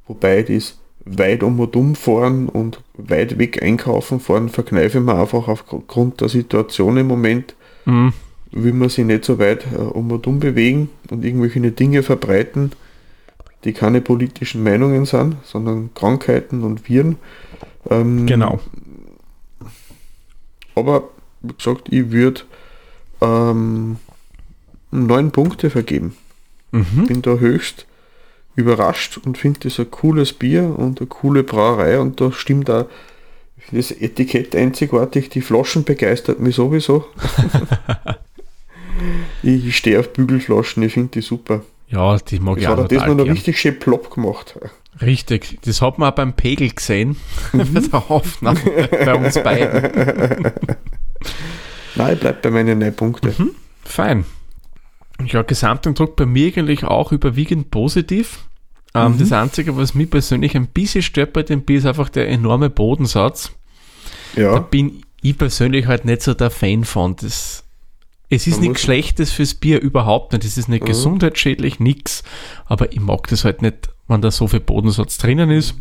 Wobei 0.07 0.43
das 0.43 0.79
weit 1.05 1.43
um 1.43 1.59
und 1.59 1.75
um 1.75 1.95
fahren 1.95 2.49
und 2.49 2.81
weit 2.95 3.39
weg 3.39 3.63
einkaufen 3.63 4.21
fahren, 4.21 4.49
verkneife 4.49 4.99
ich 4.99 5.05
mir 5.05 5.19
einfach 5.19 5.49
aufgrund 5.49 6.21
der 6.21 6.29
Situation 6.29 6.97
im 6.97 7.07
Moment, 7.09 7.55
Mhm. 7.85 8.13
will 8.53 8.73
man 8.75 8.89
sich 8.89 9.05
nicht 9.05 9.25
so 9.25 9.39
weit 9.41 9.67
äh, 9.73 9.77
um 9.77 10.11
und 10.13 10.27
um 10.29 10.39
bewegen 10.39 10.89
und 11.11 11.25
irgendwelche 11.25 11.61
Dinge 11.73 12.05
verbreiten, 12.05 12.71
die 13.65 13.73
keine 13.73 14.01
politischen 14.01 14.63
Meinungen 14.63 15.05
sind, 15.05 15.37
sondern 15.43 15.91
Krankheiten 15.95 16.63
und 16.63 16.89
Viren. 16.89 17.17
Ähm, 17.91 18.27
Genau. 18.27 18.61
aber 20.77 21.09
wie 21.41 21.55
gesagt, 21.55 21.89
ich 21.91 22.11
würde 22.13 22.43
ähm, 23.23 23.97
neun 24.91 25.31
Punkte 25.31 25.71
vergeben. 25.71 26.17
Mhm. 26.73 27.07
Bin 27.07 27.23
da 27.23 27.33
höchst 27.33 27.87
überrascht 28.55 29.19
und 29.25 29.39
finde 29.39 29.61
das 29.61 29.79
ein 29.79 29.91
cooles 29.91 30.33
Bier 30.33 30.79
und 30.79 31.01
eine 31.01 31.07
coole 31.07 31.43
Brauerei 31.43 31.99
und 31.99 32.21
da 32.21 32.33
stimmt 32.33 32.69
auch 32.71 32.87
das 33.71 33.91
Etikett 33.91 34.55
einzigartig, 34.57 35.31
die 35.31 35.41
Flaschen 35.41 35.85
begeistert 35.85 36.41
mich 36.41 36.57
sowieso. 36.57 37.07
ich 39.43 39.67
ich 39.67 39.77
stehe 39.77 40.01
auf 40.01 40.13
Bügelflaschen, 40.13 40.83
ich 40.83 40.93
finde 40.93 41.13
die 41.13 41.21
super. 41.23 41.63
Ja, 41.89 42.19
die 42.19 42.41
mag 42.41 42.59
ich 42.59 42.65
Das 42.65 42.73
auch 42.73 42.79
hat 42.79 42.93
er 42.93 42.97
das 42.97 43.07
total 43.07 43.15
noch 43.15 43.33
richtig 43.33 43.61
schön 43.61 43.79
plopp 43.79 44.11
gemacht. 44.11 44.59
Richtig, 45.01 45.59
das 45.65 45.81
hat 45.81 45.99
man 45.99 46.11
auch 46.11 46.15
beim 46.15 46.35
Pegel 46.35 46.71
gesehen, 46.71 47.17
mhm. 47.53 47.89
der 47.93 48.11
Aufnahme 48.11 48.61
bei 48.91 49.15
uns 49.15 49.35
beiden. 49.35 50.53
Nein, 51.95 52.15
ich 52.15 52.21
bleibe 52.21 52.39
bei 52.43 52.51
meinen 52.51 52.79
neun 52.79 52.95
Punkten. 52.95 53.35
Mhm. 53.37 53.51
Fein. 53.85 54.25
Ja, 55.25 55.43
Gesamteindruck 55.43 56.17
bei 56.17 56.27
mir 56.27 56.49
eigentlich 56.49 56.85
auch 56.85 57.13
überwiegend 57.13 57.71
positiv. 57.71 58.41
Ähm, 58.95 59.13
mhm. 59.13 59.19
Das 59.19 59.33
Einzige, 59.33 59.77
was 59.77 59.95
mich 59.95 60.11
persönlich 60.11 60.57
ein 60.57 60.67
bisschen 60.67 61.03
stört 61.03 61.33
bei 61.33 61.43
dem 61.43 61.63
Bier, 61.63 61.79
ist 61.79 61.87
einfach 61.87 62.09
der 62.09 62.29
enorme 62.29 62.71
Bodensatz. 62.71 63.53
Ja. 64.37 64.55
Da 64.55 64.59
bin 64.61 65.03
ich 65.23 65.39
persönlich 65.39 65.87
halt 65.87 66.05
nicht 66.05 66.23
so 66.23 66.35
der 66.35 66.51
Fan 66.51 66.85
von. 66.85 67.17
Das, 67.17 67.65
es 68.29 68.47
ist 68.47 68.61
nichts 68.61 68.83
Schlechtes 68.83 69.31
fürs 69.31 69.55
Bier 69.55 69.81
überhaupt 69.81 70.33
nicht. 70.33 70.45
Es 70.45 70.59
ist 70.59 70.69
nicht 70.69 70.83
mhm. 70.83 70.87
gesundheitsschädlich, 70.87 71.81
nichts. 71.81 72.23
Aber 72.67 72.93
ich 72.93 73.01
mag 73.01 73.27
das 73.29 73.45
halt 73.45 73.63
nicht, 73.63 73.91
wenn 74.09 74.23
da 74.23 74.31
so 74.31 74.49
viel 74.49 74.61
Bodensatz 74.61 75.19
drinnen 75.19 75.51
ist. 75.51 75.75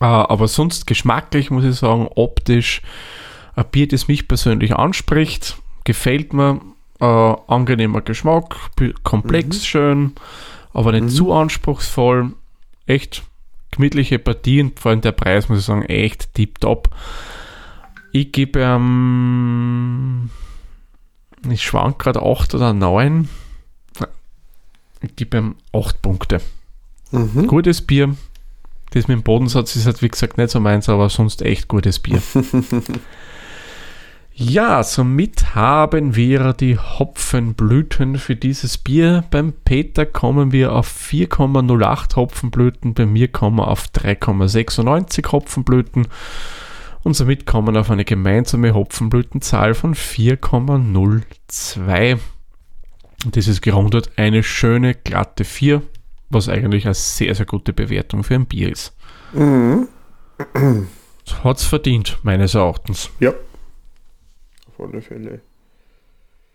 Äh, 0.00 0.04
aber 0.04 0.48
sonst 0.48 0.86
geschmacklich, 0.86 1.50
muss 1.50 1.64
ich 1.64 1.76
sagen, 1.76 2.08
optisch, 2.14 2.82
ein 3.60 3.70
Bier, 3.70 3.88
das 3.88 4.08
mich 4.08 4.28
persönlich 4.28 4.74
anspricht, 4.74 5.56
gefällt 5.84 6.32
mir. 6.32 6.60
Äh, 7.00 7.04
angenehmer 7.04 8.02
Geschmack, 8.02 8.56
komplex 9.04 9.60
mhm. 9.60 9.62
schön, 9.62 10.12
aber 10.74 10.92
nicht 10.92 11.04
mhm. 11.04 11.08
zu 11.08 11.32
anspruchsvoll. 11.32 12.32
Echt 12.86 13.22
gemütliche 13.70 14.18
Partien, 14.18 14.72
vor 14.76 14.90
allem 14.90 15.00
der 15.00 15.12
Preis, 15.12 15.48
muss 15.48 15.60
ich 15.60 15.64
sagen, 15.64 15.84
echt 15.84 16.34
tipptopp. 16.34 16.90
Ich 18.12 18.32
gebe 18.32 18.60
ähm, 18.60 20.28
ich 21.48 21.62
schwank 21.62 21.98
gerade 21.98 22.22
8 22.22 22.54
oder 22.54 22.72
9. 22.72 23.28
Ich 25.00 25.16
gebe 25.16 25.38
ihm 25.38 25.54
8 25.72 26.02
Punkte. 26.02 26.40
Mhm. 27.12 27.46
Gutes 27.46 27.80
Bier. 27.80 28.14
Das 28.90 29.08
mit 29.08 29.16
dem 29.16 29.22
Bodensatz 29.22 29.76
ist 29.76 29.86
halt, 29.86 30.02
wie 30.02 30.08
gesagt, 30.08 30.36
nicht 30.36 30.50
so 30.50 30.60
meins, 30.60 30.88
aber 30.88 31.08
sonst 31.08 31.42
echt 31.42 31.68
gutes 31.68 32.00
Bier. 32.00 32.20
Ja, 34.42 34.82
somit 34.82 35.54
haben 35.54 36.16
wir 36.16 36.54
die 36.54 36.78
Hopfenblüten 36.78 38.16
für 38.16 38.36
dieses 38.36 38.78
Bier. 38.78 39.22
Beim 39.30 39.52
Peter 39.52 40.06
kommen 40.06 40.50
wir 40.50 40.72
auf 40.72 40.88
4,08 40.88 42.16
Hopfenblüten, 42.16 42.94
bei 42.94 43.04
mir 43.04 43.28
kommen 43.28 43.58
wir 43.58 43.68
auf 43.68 43.88
3,96 43.94 45.30
Hopfenblüten 45.30 46.08
und 47.02 47.12
somit 47.12 47.44
kommen 47.44 47.74
wir 47.74 47.80
auf 47.80 47.90
eine 47.90 48.06
gemeinsame 48.06 48.72
Hopfenblütenzahl 48.72 49.74
von 49.74 49.94
4,02. 49.94 52.18
Und 53.26 53.36
das 53.36 53.46
ist 53.46 53.60
gerundet 53.60 54.10
eine 54.16 54.42
schöne 54.42 54.94
glatte 54.94 55.44
4, 55.44 55.82
was 56.30 56.48
eigentlich 56.48 56.86
eine 56.86 56.94
sehr, 56.94 57.34
sehr 57.34 57.44
gute 57.44 57.74
Bewertung 57.74 58.24
für 58.24 58.36
ein 58.36 58.46
Bier 58.46 58.72
ist. 58.72 58.96
Mhm. 59.34 59.86
Hat 61.44 61.58
es 61.58 61.64
verdient, 61.64 62.20
meines 62.22 62.54
Erachtens. 62.54 63.10
Ja 63.20 63.34
alle 64.80 65.02
Fälle. 65.02 65.40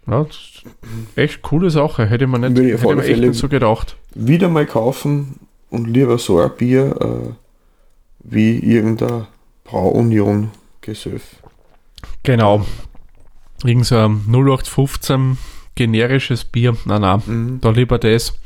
Ja, 0.08 0.26
echt 1.16 1.42
coole 1.42 1.70
Sache. 1.70 2.06
Hätte 2.06 2.28
man 2.28 2.42
nicht, 2.42 2.58
hätte 2.58 2.86
man 2.86 3.00
echt 3.00 3.20
nicht 3.20 3.36
so 3.36 3.50
gedacht. 3.50 3.98
Wieder 4.14 4.50
mal 4.50 4.66
kaufen 4.66 5.40
und 5.70 5.88
lieber 5.88 6.18
so 6.18 6.40
ein 6.40 6.52
Bier 6.58 6.96
äh, 7.02 7.34
wie 8.20 8.60
irgendein 8.60 9.28
Brauunion 9.64 10.52
Gesöff. 10.82 11.38
Genau. 12.24 12.66
Irgend 13.64 13.86
so 13.88 13.98
ein 13.98 14.24
0815 14.28 15.38
generisches 15.74 16.46
Bier. 16.46 16.78
Nein, 16.86 17.02
nein, 17.02 17.22
mhm. 17.26 17.62
da 17.62 17.72
lieber 17.72 17.98
das. 17.98 18.38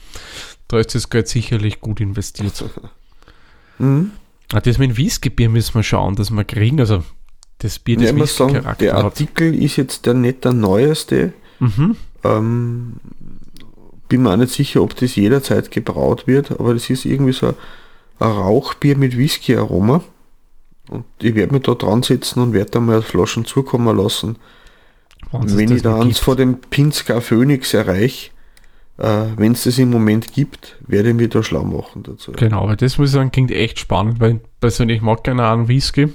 Da 0.67 0.79
ist 0.79 0.95
das 0.95 1.09
Geld 1.09 1.27
sicherlich 1.27 1.81
gut 1.81 1.99
investiert. 1.99 2.63
mhm. 3.79 4.11
Ah, 4.53 4.61
das 4.61 4.77
mit 4.77 4.91
dem 4.91 4.97
Whisky-Bier 4.97 5.49
müssen 5.49 5.75
wir 5.75 5.83
schauen, 5.83 6.15
dass 6.15 6.31
wir 6.31 6.43
kriegen. 6.43 6.79
Also 6.79 7.03
das 7.59 7.77
Bier 7.77 7.97
des 7.97 8.11
ja, 8.11 8.25
sagen, 8.25 8.65
Der 8.79 8.95
Artikel 8.95 9.53
hat. 9.53 9.59
ist 9.59 9.75
jetzt 9.75 10.05
der 10.05 10.13
nicht 10.13 10.45
der 10.45 10.53
neueste. 10.53 11.33
Mhm. 11.59 11.95
Ähm, 12.23 12.93
bin 14.07 14.23
mir 14.23 14.31
auch 14.31 14.37
nicht 14.37 14.53
sicher, 14.53 14.81
ob 14.81 14.95
das 14.95 15.15
jederzeit 15.15 15.69
gebraut 15.69 16.25
wird, 16.25 16.51
aber 16.51 16.73
das 16.73 16.89
ist 16.89 17.05
irgendwie 17.05 17.33
so 17.33 17.47
ein 17.47 17.55
Rauchbier 18.27 18.97
mit 18.97 19.17
Whisky-Aroma. 19.17 20.01
Und 20.89 21.05
ich 21.21 21.35
werde 21.35 21.53
mich 21.53 21.63
da 21.63 21.75
dran 21.75 22.01
setzen 22.01 22.41
und 22.41 22.53
werde 22.53 22.71
da 22.71 22.79
mal 22.79 23.01
Flaschen 23.01 23.45
zukommen 23.45 23.95
lassen. 23.95 24.37
Wahnsinn, 25.31 25.57
wenn 25.57 25.75
ich 25.75 25.83
da 25.83 26.01
eins 26.01 26.17
vor 26.17 26.35
dem 26.35 26.59
Pinsker 26.59 27.21
Phoenix 27.21 27.73
erreiche, 27.73 28.31
äh, 28.97 29.25
wenn 29.35 29.51
es 29.51 29.65
das 29.65 29.77
im 29.77 29.91
Moment 29.91 30.33
gibt, 30.33 30.77
werde 30.87 31.09
ich 31.09 31.15
mich 31.15 31.29
da 31.29 31.43
schlau 31.43 31.63
machen 31.63 32.03
dazu. 32.03 32.31
Genau, 32.31 32.67
weil 32.67 32.77
das 32.77 32.97
muss 32.97 33.09
ich 33.09 33.13
sagen, 33.13 33.31
klingt 33.31 33.51
echt 33.51 33.79
spannend, 33.79 34.19
weil 34.19 34.39
persönlich 34.59 35.01
mag 35.01 35.23
gerne 35.23 35.47
einen 35.47 35.67
Whisky. 35.67 36.07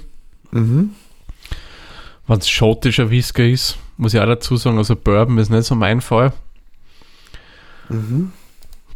Mhm 0.51 0.89
wenn 2.27 2.39
es 2.39 2.49
schottischer 2.49 3.09
Whisky 3.09 3.51
ist, 3.51 3.77
muss 3.97 4.13
ich 4.13 4.19
auch 4.19 4.25
dazu 4.25 4.57
sagen, 4.57 4.77
also 4.77 4.95
Bourbon 4.95 5.37
ist 5.37 5.49
nicht 5.49 5.65
so 5.65 5.75
mein 5.75 6.01
Fall. 6.01 6.33
Mhm. 7.89 8.33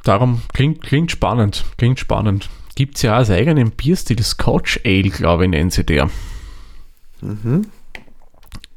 Darum 0.04 0.42
klingt, 0.54 0.82
klingt 0.82 1.12
spannend, 1.12 1.66
klingt 1.78 2.00
spannend. 2.00 2.50
Gibt 2.76 2.96
es 2.96 3.02
ja 3.04 3.14
auch 3.14 3.18
als 3.18 3.30
eigenen 3.30 3.72
Bierstil 3.72 4.22
Scotch 4.24 4.80
Ale, 4.86 5.10
glaube 5.10 5.44
ich, 5.44 5.50
nennen 5.50 5.70
sie 5.70 5.84
der. 5.84 6.10
Mhm. 7.22 7.68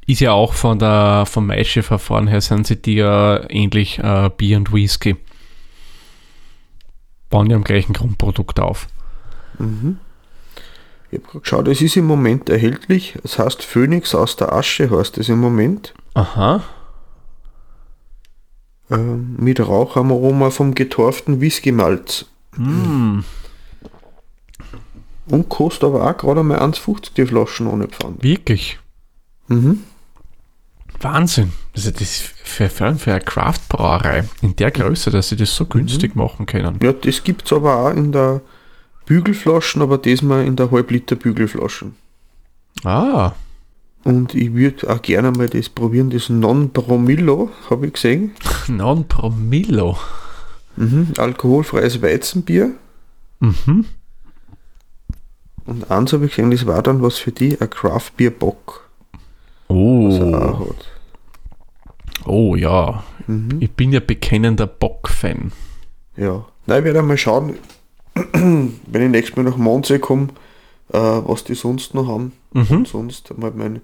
Ist 0.06 0.20
ja 0.20 0.32
auch 0.32 0.52
von 0.52 0.78
der, 0.78 1.24
vom 1.26 1.46
Maische-Verfahren 1.46 2.26
her 2.26 2.40
sind 2.40 2.66
sie 2.66 2.76
die 2.76 2.96
ja 2.96 3.48
ähnlich 3.48 3.98
äh, 4.00 4.30
Bier 4.36 4.56
und 4.56 4.72
Whisky. 4.72 5.16
Bauen 7.30 7.48
ja 7.48 7.56
am 7.56 7.64
gleichen 7.64 7.92
Grundprodukt 7.92 8.58
auf. 8.58 8.88
Mhm. 9.58 9.98
Ich 11.12 11.18
habe 11.18 11.28
gerade 11.28 11.40
geschaut, 11.40 11.68
es 11.68 11.82
ist 11.82 11.96
im 11.96 12.06
Moment 12.06 12.48
erhältlich. 12.48 13.18
Es 13.22 13.38
heißt 13.38 13.62
Phoenix 13.62 14.14
aus 14.14 14.36
der 14.36 14.52
Asche, 14.52 14.90
heißt 14.90 15.18
es 15.18 15.28
im 15.28 15.40
Moment. 15.40 15.92
Aha. 16.14 16.62
Ähm, 18.90 19.36
mit 19.38 19.60
Raucharoma 19.60 20.48
vom 20.48 20.74
getorften 20.74 21.42
Whisky-Malz. 21.42 22.24
Mm. 22.56 23.20
Und 25.26 25.48
kostet 25.50 25.84
aber 25.84 26.10
auch 26.10 26.16
gerade 26.16 26.42
mal 26.42 26.60
1,50 26.60 27.14
die 27.14 27.26
Flaschen 27.26 27.66
ohne 27.66 27.88
Pfand. 27.88 28.22
Wirklich? 28.22 28.78
Mhm. 29.48 29.82
Wahnsinn. 30.98 31.52
Also 31.74 31.90
das 31.90 32.00
ist 32.00 32.20
für, 32.42 32.70
für, 32.70 32.94
für 32.94 33.12
eine 33.12 33.20
Craft-Brauerei 33.20 34.24
in 34.40 34.56
der 34.56 34.70
Größe, 34.70 35.10
dass 35.10 35.28
sie 35.28 35.36
das 35.36 35.54
so 35.54 35.66
günstig 35.66 36.14
mhm. 36.14 36.22
machen 36.22 36.46
können. 36.46 36.78
Ja, 36.82 36.92
das 36.94 37.22
gibt 37.22 37.44
es 37.44 37.52
aber 37.52 37.76
auch 37.76 37.90
in 37.90 38.12
der 38.12 38.40
Bügelflaschen, 39.12 39.82
aber 39.82 39.98
diesmal 39.98 40.46
in 40.46 40.56
der 40.56 40.70
Halbliter 40.70 41.16
Bügelflaschen. 41.16 41.96
Ah. 42.82 43.32
Und 44.04 44.34
ich 44.34 44.54
würde 44.54 44.88
auch 44.88 45.02
gerne 45.02 45.30
mal 45.32 45.50
das 45.50 45.68
probieren, 45.68 46.08
das 46.08 46.30
Non-Promillo, 46.30 47.50
habe 47.68 47.88
ich 47.88 47.92
gesehen. 47.92 48.32
Non-Promillo? 48.68 49.98
Mhm, 50.76 51.08
alkoholfreies 51.18 52.00
Weizenbier. 52.00 52.70
Mhm. 53.40 53.84
Und 55.66 55.90
eins 55.90 56.14
habe 56.14 56.24
ich 56.24 56.30
gesehen, 56.30 56.50
das 56.50 56.64
war 56.64 56.82
dann 56.82 57.02
was 57.02 57.18
für 57.18 57.32
die, 57.32 57.60
ein 57.60 57.68
Craft 57.68 58.12
Beer 58.16 58.30
Bock. 58.30 58.88
Oh. 59.68 60.74
Oh 62.24 62.56
ja. 62.56 63.04
Mhm. 63.26 63.58
Ich 63.60 63.72
bin 63.72 63.92
ja 63.92 64.00
bekennender 64.00 64.66
Bock-Fan. 64.66 65.52
Ja. 66.16 66.46
Nein, 66.64 66.78
ich 66.78 66.84
werde 66.86 67.02
mal 67.02 67.18
schauen, 67.18 67.56
wenn 68.32 69.02
ich 69.02 69.10
nächstes 69.10 69.36
Mal 69.36 69.44
nach 69.44 69.56
Mondsee 69.56 69.98
komme, 69.98 70.28
äh, 70.92 70.98
was 70.98 71.44
die 71.44 71.54
sonst 71.54 71.94
noch 71.94 72.08
haben. 72.08 72.32
Mhm. 72.52 72.66
Und 72.70 72.88
sonst 72.88 73.36
mal 73.36 73.52
meinen 73.52 73.80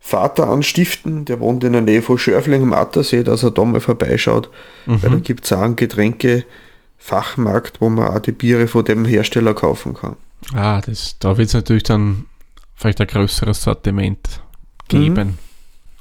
Vater 0.00 0.48
anstiften, 0.48 1.24
der 1.24 1.40
wohnt 1.40 1.64
in 1.64 1.72
der 1.72 1.82
Nähe 1.82 2.02
von 2.02 2.18
Schörfling 2.18 2.62
am 2.62 2.72
Attersee, 2.72 3.24
dass 3.24 3.42
er 3.42 3.50
da 3.50 3.64
mal 3.64 3.80
vorbeischaut, 3.80 4.50
mhm. 4.86 5.02
weil 5.02 5.10
da 5.10 5.16
gibt 5.16 5.44
es 5.44 5.52
auch 5.52 5.62
einen 5.62 5.76
Getränke-Fachmarkt, 5.76 7.80
wo 7.80 7.88
man 7.88 8.08
auch 8.08 8.20
die 8.20 8.32
Biere 8.32 8.68
von 8.68 8.84
dem 8.84 9.04
Hersteller 9.04 9.54
kaufen 9.54 9.94
kann. 9.94 10.16
Ah, 10.54 10.80
das, 10.80 11.18
da 11.18 11.36
wird 11.36 11.48
es 11.48 11.54
natürlich 11.54 11.82
dann 11.82 12.26
vielleicht 12.76 13.00
ein 13.00 13.06
größeres 13.06 13.62
Sortiment 13.62 14.42
geben. 14.88 15.28
Mhm. 15.28 15.38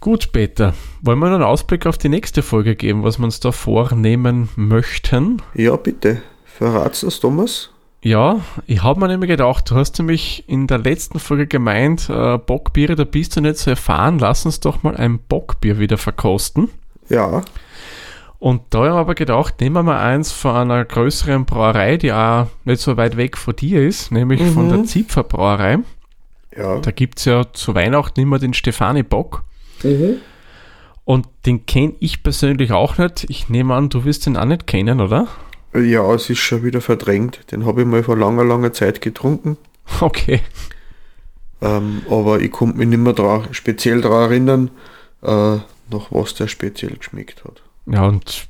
Gut, 0.02 0.34
Peter, 0.34 0.76
wollen 1.02 1.18
wir 1.18 1.28
einen 1.28 1.42
Ausblick 1.42 1.88
auf 1.88 1.98
die 1.98 2.10
nächste 2.10 2.44
Folge 2.44 2.76
geben, 2.76 3.02
was 3.02 3.18
wir 3.18 3.26
uns 3.26 3.40
da 3.40 3.52
vornehmen 3.52 4.50
möchten? 4.56 5.42
Ja, 5.56 5.78
bitte. 5.78 6.22
Verratst 6.58 7.04
du 7.04 7.08
das, 7.08 7.20
Thomas? 7.20 7.70
Ja, 8.02 8.40
ich 8.66 8.82
habe 8.82 9.00
mir 9.00 9.08
nämlich 9.10 9.30
gedacht, 9.30 9.70
du 9.70 9.76
hast 9.76 9.98
nämlich 10.00 10.46
in 10.48 10.68
der 10.68 10.78
letzten 10.78 11.20
Folge 11.20 11.48
gemeint, 11.48 12.10
äh, 12.10 12.38
Bockbiere, 12.38 12.96
da 12.96 13.04
bist 13.04 13.36
du 13.36 13.42
nicht 13.42 13.58
so 13.58 13.72
erfahren, 13.72 14.20
lass 14.20 14.46
uns 14.46 14.62
doch 14.62 14.84
mal 14.84 14.96
ein 14.96 15.20
Bockbier 15.20 15.80
wieder 15.80 15.98
verkosten. 15.98 16.70
Ja. 17.10 17.42
Und 18.40 18.62
da 18.70 18.80
haben 18.80 18.86
wir 18.86 18.94
aber 18.94 19.16
gedacht, 19.16 19.60
nehmen 19.60 19.76
wir 19.76 19.84
mal 19.84 20.00
eins 20.00 20.32
von 20.32 20.56
einer 20.56 20.86
größeren 20.86 21.46
Brauerei, 21.46 21.98
die 21.98 22.14
auch 22.14 22.48
nicht 22.64 22.80
so 22.80 22.96
weit 22.96 23.18
weg 23.18 23.38
von 23.38 23.56
dir 23.56 23.86
ist, 23.86 24.12
nämlich 24.12 24.40
mhm. 24.40 24.52
von 24.52 24.70
der 24.70 24.84
Zipfer 24.86 25.24
Brauerei. 25.24 25.80
Ja. 26.56 26.80
Da 26.80 26.92
gibt 26.92 27.20
es 27.20 27.26
ja 27.26 27.52
zu 27.52 27.76
Weihnachten 27.76 28.22
immer 28.22 28.40
den 28.40 28.54
Stefani 28.54 29.04
Bock. 29.04 29.44
Mhm. 29.84 30.18
Und 31.04 31.28
den 31.46 31.66
kenne 31.66 31.96
ich 32.00 32.24
persönlich 32.24 32.72
auch 32.72 32.98
nicht. 32.98 33.26
Ich 33.30 33.50
nehme 33.50 33.74
an, 33.74 33.90
du 33.90 34.06
wirst 34.06 34.26
den 34.26 34.38
auch 34.38 34.46
nicht 34.46 34.68
kennen, 34.68 35.02
oder? 35.02 35.28
Ja, 35.78 36.14
es 36.14 36.30
ist 36.30 36.40
schon 36.40 36.64
wieder 36.64 36.82
verdrängt. 36.82 37.52
Den 37.52 37.66
habe 37.66 37.82
ich 37.82 37.88
mal 37.88 38.04
vor 38.04 38.16
langer, 38.18 38.44
langer 38.46 38.74
Zeit 38.74 39.02
getrunken. 39.02 39.58
Okay. 40.02 40.42
Ähm, 41.62 42.02
aber 42.10 42.40
ich 42.42 42.52
konnte 42.52 42.78
mich 42.78 42.88
nicht 42.88 42.98
mehr 43.00 43.14
dran, 43.14 43.48
speziell 43.52 44.02
daran 44.02 44.30
erinnern, 44.32 44.72
äh, 45.22 45.28
nach 45.92 46.08
was 46.12 46.34
der 46.36 46.48
speziell 46.48 46.96
geschmeckt 46.98 47.44
hat. 47.46 47.62
Ja, 47.86 48.06
und 48.08 48.48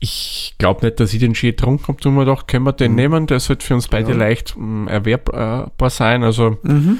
ich 0.00 0.54
glaube 0.58 0.84
nicht, 0.84 0.98
dass 0.98 1.12
ich 1.14 1.20
den 1.20 1.34
schon 1.34 1.50
getrunken 1.50 1.88
habe. 1.88 2.00
Tun 2.00 2.14
wir 2.14 2.24
doch, 2.24 2.46
können 2.46 2.64
wir 2.64 2.72
den 2.72 2.92
Mhm. 2.92 2.96
nehmen? 2.96 3.26
Der 3.26 3.38
sollte 3.40 3.64
für 3.64 3.74
uns 3.74 3.88
beide 3.88 4.10
Ja. 4.12 4.16
leicht 4.16 4.54
mh, 4.56 4.90
erwerbbar 4.90 5.70
sein. 5.90 6.24
Also 6.24 6.58
Mhm. 6.62 6.98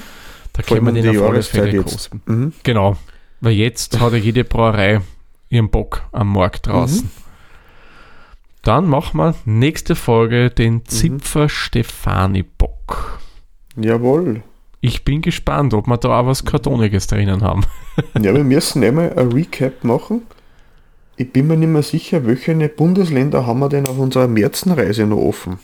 da 0.52 0.62
können 0.62 0.86
wir 0.94 1.02
den 1.02 1.18
auf 1.18 1.28
alle 1.28 1.42
Fälle 1.42 1.82
kosten. 1.82 2.22
Mhm. 2.26 2.52
Genau. 2.62 2.96
Weil 3.40 3.52
jetzt 3.54 3.98
hat 3.98 4.12
ja 4.12 4.18
jede 4.18 4.44
Brauerei 4.44 5.00
ihren 5.48 5.68
Bock 5.70 6.02
am 6.12 6.32
Markt 6.32 6.68
draußen. 6.68 7.10
Mhm. 8.62 8.66
Dann 8.66 8.86
machen 8.88 9.18
wir 9.18 9.34
nächste 9.44 9.94
Folge 9.94 10.50
Mhm. 10.50 10.54
den 10.54 10.84
Zipfer 10.86 11.48
Stefani 11.48 12.42
Bock. 12.42 13.20
Jawohl. 13.76 14.42
Ich 14.80 15.04
bin 15.04 15.22
gespannt, 15.22 15.74
ob 15.74 15.86
wir 15.86 15.96
da 15.96 16.20
auch 16.20 16.26
was 16.26 16.44
Kartoniges 16.44 17.06
drinnen 17.06 17.42
haben. 17.42 17.62
Ja, 18.20 18.34
wir 18.34 18.42
müssen 18.44 18.82
einmal 18.82 19.12
ein 19.16 19.30
Recap 19.32 19.84
machen. 19.84 20.22
Ich 21.16 21.32
bin 21.32 21.46
mir 21.46 21.56
nicht 21.56 21.68
mehr 21.68 21.82
sicher, 21.82 22.26
welche 22.26 22.54
Bundesländer 22.68 23.46
haben 23.46 23.60
wir 23.60 23.68
denn 23.68 23.86
auf 23.86 23.98
unserer 23.98 24.26
Märzenreise 24.28 25.06
noch 25.06 25.18
offen? 25.18 25.58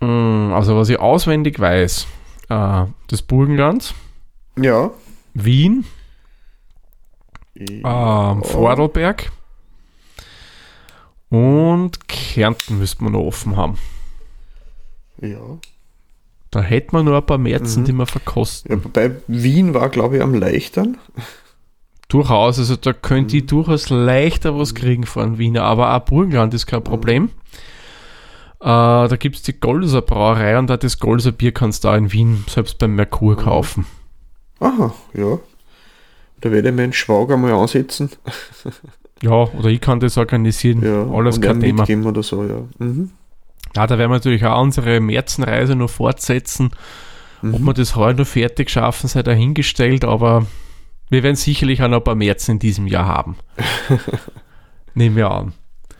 Mm, 0.00 0.52
Also 0.52 0.76
was 0.76 0.88
ich 0.88 0.98
auswendig 0.98 1.60
weiß, 1.60 2.06
äh, 2.48 2.84
das 3.08 3.22
Burgenland, 3.22 3.94
Ja. 4.56 4.90
Wien, 5.34 5.84
Ja. 7.54 8.32
ähm, 8.32 8.42
Vorarlberg 8.42 9.30
und 11.30 12.08
Kärnten 12.08 12.78
müsste 12.78 13.02
man 13.04 13.12
noch 13.14 13.20
offen 13.24 13.56
haben. 13.56 13.78
Ja. 15.20 15.38
Da 16.50 16.60
hätte 16.60 16.88
man 16.92 17.04
nur 17.04 17.16
ein 17.16 17.26
paar 17.26 17.38
Märzen, 17.38 17.82
Mhm. 17.82 17.86
die 17.86 17.92
man 17.92 18.06
verkosten. 18.06 18.72
ja. 18.76 18.84
Wobei 18.84 19.12
Wien 19.28 19.72
war, 19.74 19.88
glaube 19.88 20.16
ich, 20.16 20.22
am 20.22 20.34
leichtern. 20.34 20.98
Durchaus, 22.08 22.58
also 22.58 22.74
da 22.74 22.92
könnte 22.92 23.36
ich 23.36 23.46
durchaus 23.46 23.88
leichter 23.88 24.58
was 24.58 24.74
kriegen 24.74 25.06
von 25.06 25.38
Wiener, 25.38 25.62
aber 25.62 25.94
auch 25.94 26.00
Burgenland 26.04 26.52
ist 26.54 26.66
kein 26.66 26.82
Problem. 26.82 27.30
Äh, 28.60 28.64
da 28.64 29.16
gibt 29.16 29.36
es 29.36 29.42
die 29.42 29.58
Golser 29.58 30.02
Brauerei 30.02 30.58
und 30.58 30.70
auch 30.72 30.76
das 30.76 30.98
Golser 30.98 31.30
Bier 31.32 31.52
kannst 31.52 31.84
du 31.84 31.88
auch 31.88 31.94
in 31.94 32.12
Wien 32.12 32.44
selbst 32.48 32.78
beim 32.78 32.96
Merkur 32.96 33.36
kaufen. 33.36 33.86
Aha, 34.58 34.92
ja. 35.14 35.38
Da 36.40 36.50
werde 36.50 36.70
ich 36.70 36.74
meinen 36.74 36.92
Schwager 36.92 37.36
mal 37.36 37.52
ansetzen. 37.52 38.10
Ja, 39.22 39.30
oder 39.32 39.68
ich 39.68 39.80
kann 39.80 40.00
das 40.00 40.16
organisieren, 40.16 40.82
Ja, 40.82 41.06
alles 41.10 41.40
kein 41.40 41.60
Thema. 41.60 41.84
oder 42.08 42.22
so, 42.22 42.44
ja. 42.44 42.62
Mhm. 42.78 43.10
Ja, 43.76 43.86
da 43.86 43.98
werden 43.98 44.10
wir 44.10 44.16
natürlich 44.16 44.44
auch 44.46 44.60
unsere 44.62 44.98
Märzenreise 45.00 45.76
noch 45.76 45.90
fortsetzen. 45.90 46.70
Ob 47.42 47.60
Mhm. 47.60 47.64
wir 47.66 47.74
das 47.74 47.96
heuer 47.96 48.14
noch 48.14 48.26
fertig 48.26 48.70
schaffen, 48.70 49.08
sei 49.08 49.22
dahingestellt, 49.22 50.04
aber 50.04 50.46
wir 51.08 51.22
werden 51.22 51.36
sicherlich 51.36 51.82
auch 51.82 51.88
noch 51.88 51.98
ein 51.98 52.04
paar 52.04 52.14
Märzen 52.14 52.52
in 52.52 52.58
diesem 52.58 52.86
Jahr 52.86 53.06
haben. 53.06 53.36
Nehmen 54.94 55.16
wir 55.16 55.30
an. 55.30 55.52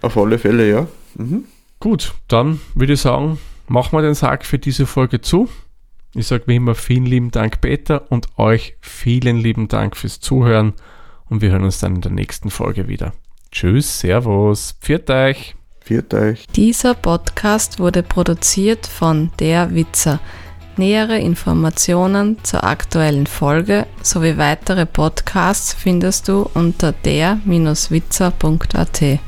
Auf 0.03 0.17
alle 0.17 0.39
Fälle, 0.39 0.69
ja. 0.69 0.87
Mhm. 1.17 1.45
Gut, 1.79 2.15
dann 2.29 2.61
würde 2.75 2.95
ich 2.95 3.01
sagen, 3.01 3.39
machen 3.69 3.97
wir 3.97 4.03
den 4.03 4.15
Sack 4.15 4.45
für 4.45 4.59
diese 4.59 4.87
Folge 4.87 5.21
zu. 5.21 5.49
Ich 6.15 6.27
sage 6.27 6.45
wie 6.47 6.57
immer 6.57 6.75
vielen 6.75 7.07
lieben 7.07 7.31
Dank, 7.31 7.61
Peter, 7.61 8.11
und 8.11 8.27
euch 8.37 8.77
vielen 8.81 9.37
lieben 9.37 9.69
Dank 9.69 9.97
fürs 9.97 10.21
Zuhören. 10.21 10.73
Und 11.31 11.41
wir 11.41 11.53
hören 11.53 11.65
uns 11.65 11.79
dann 11.79 11.95
in 11.95 12.01
der 12.03 12.13
nächsten 12.13 12.51
Folge 12.51 12.89
wieder. 12.89 13.15
Tschüss, 13.51 14.01
Servus, 14.01 14.75
pfiat 14.83 15.09
euch. 15.11 15.57
Viert 15.83 16.13
euch. 16.15 16.47
Dieser 16.55 16.95
Podcast 16.95 17.81
wurde 17.81 18.03
produziert 18.03 18.87
von 18.87 19.31
Der 19.41 19.75
Witzer. 19.75 20.21
Nähere 20.77 21.19
Informationen 21.19 22.37
zur 22.45 22.63
aktuellen 22.65 23.27
Folge 23.27 23.87
sowie 24.03 24.37
weitere 24.39 24.87
Podcasts 24.87 25.75
findest 25.75 26.29
du 26.29 26.49
unter 26.55 26.93
der-witzer.at. 26.93 29.21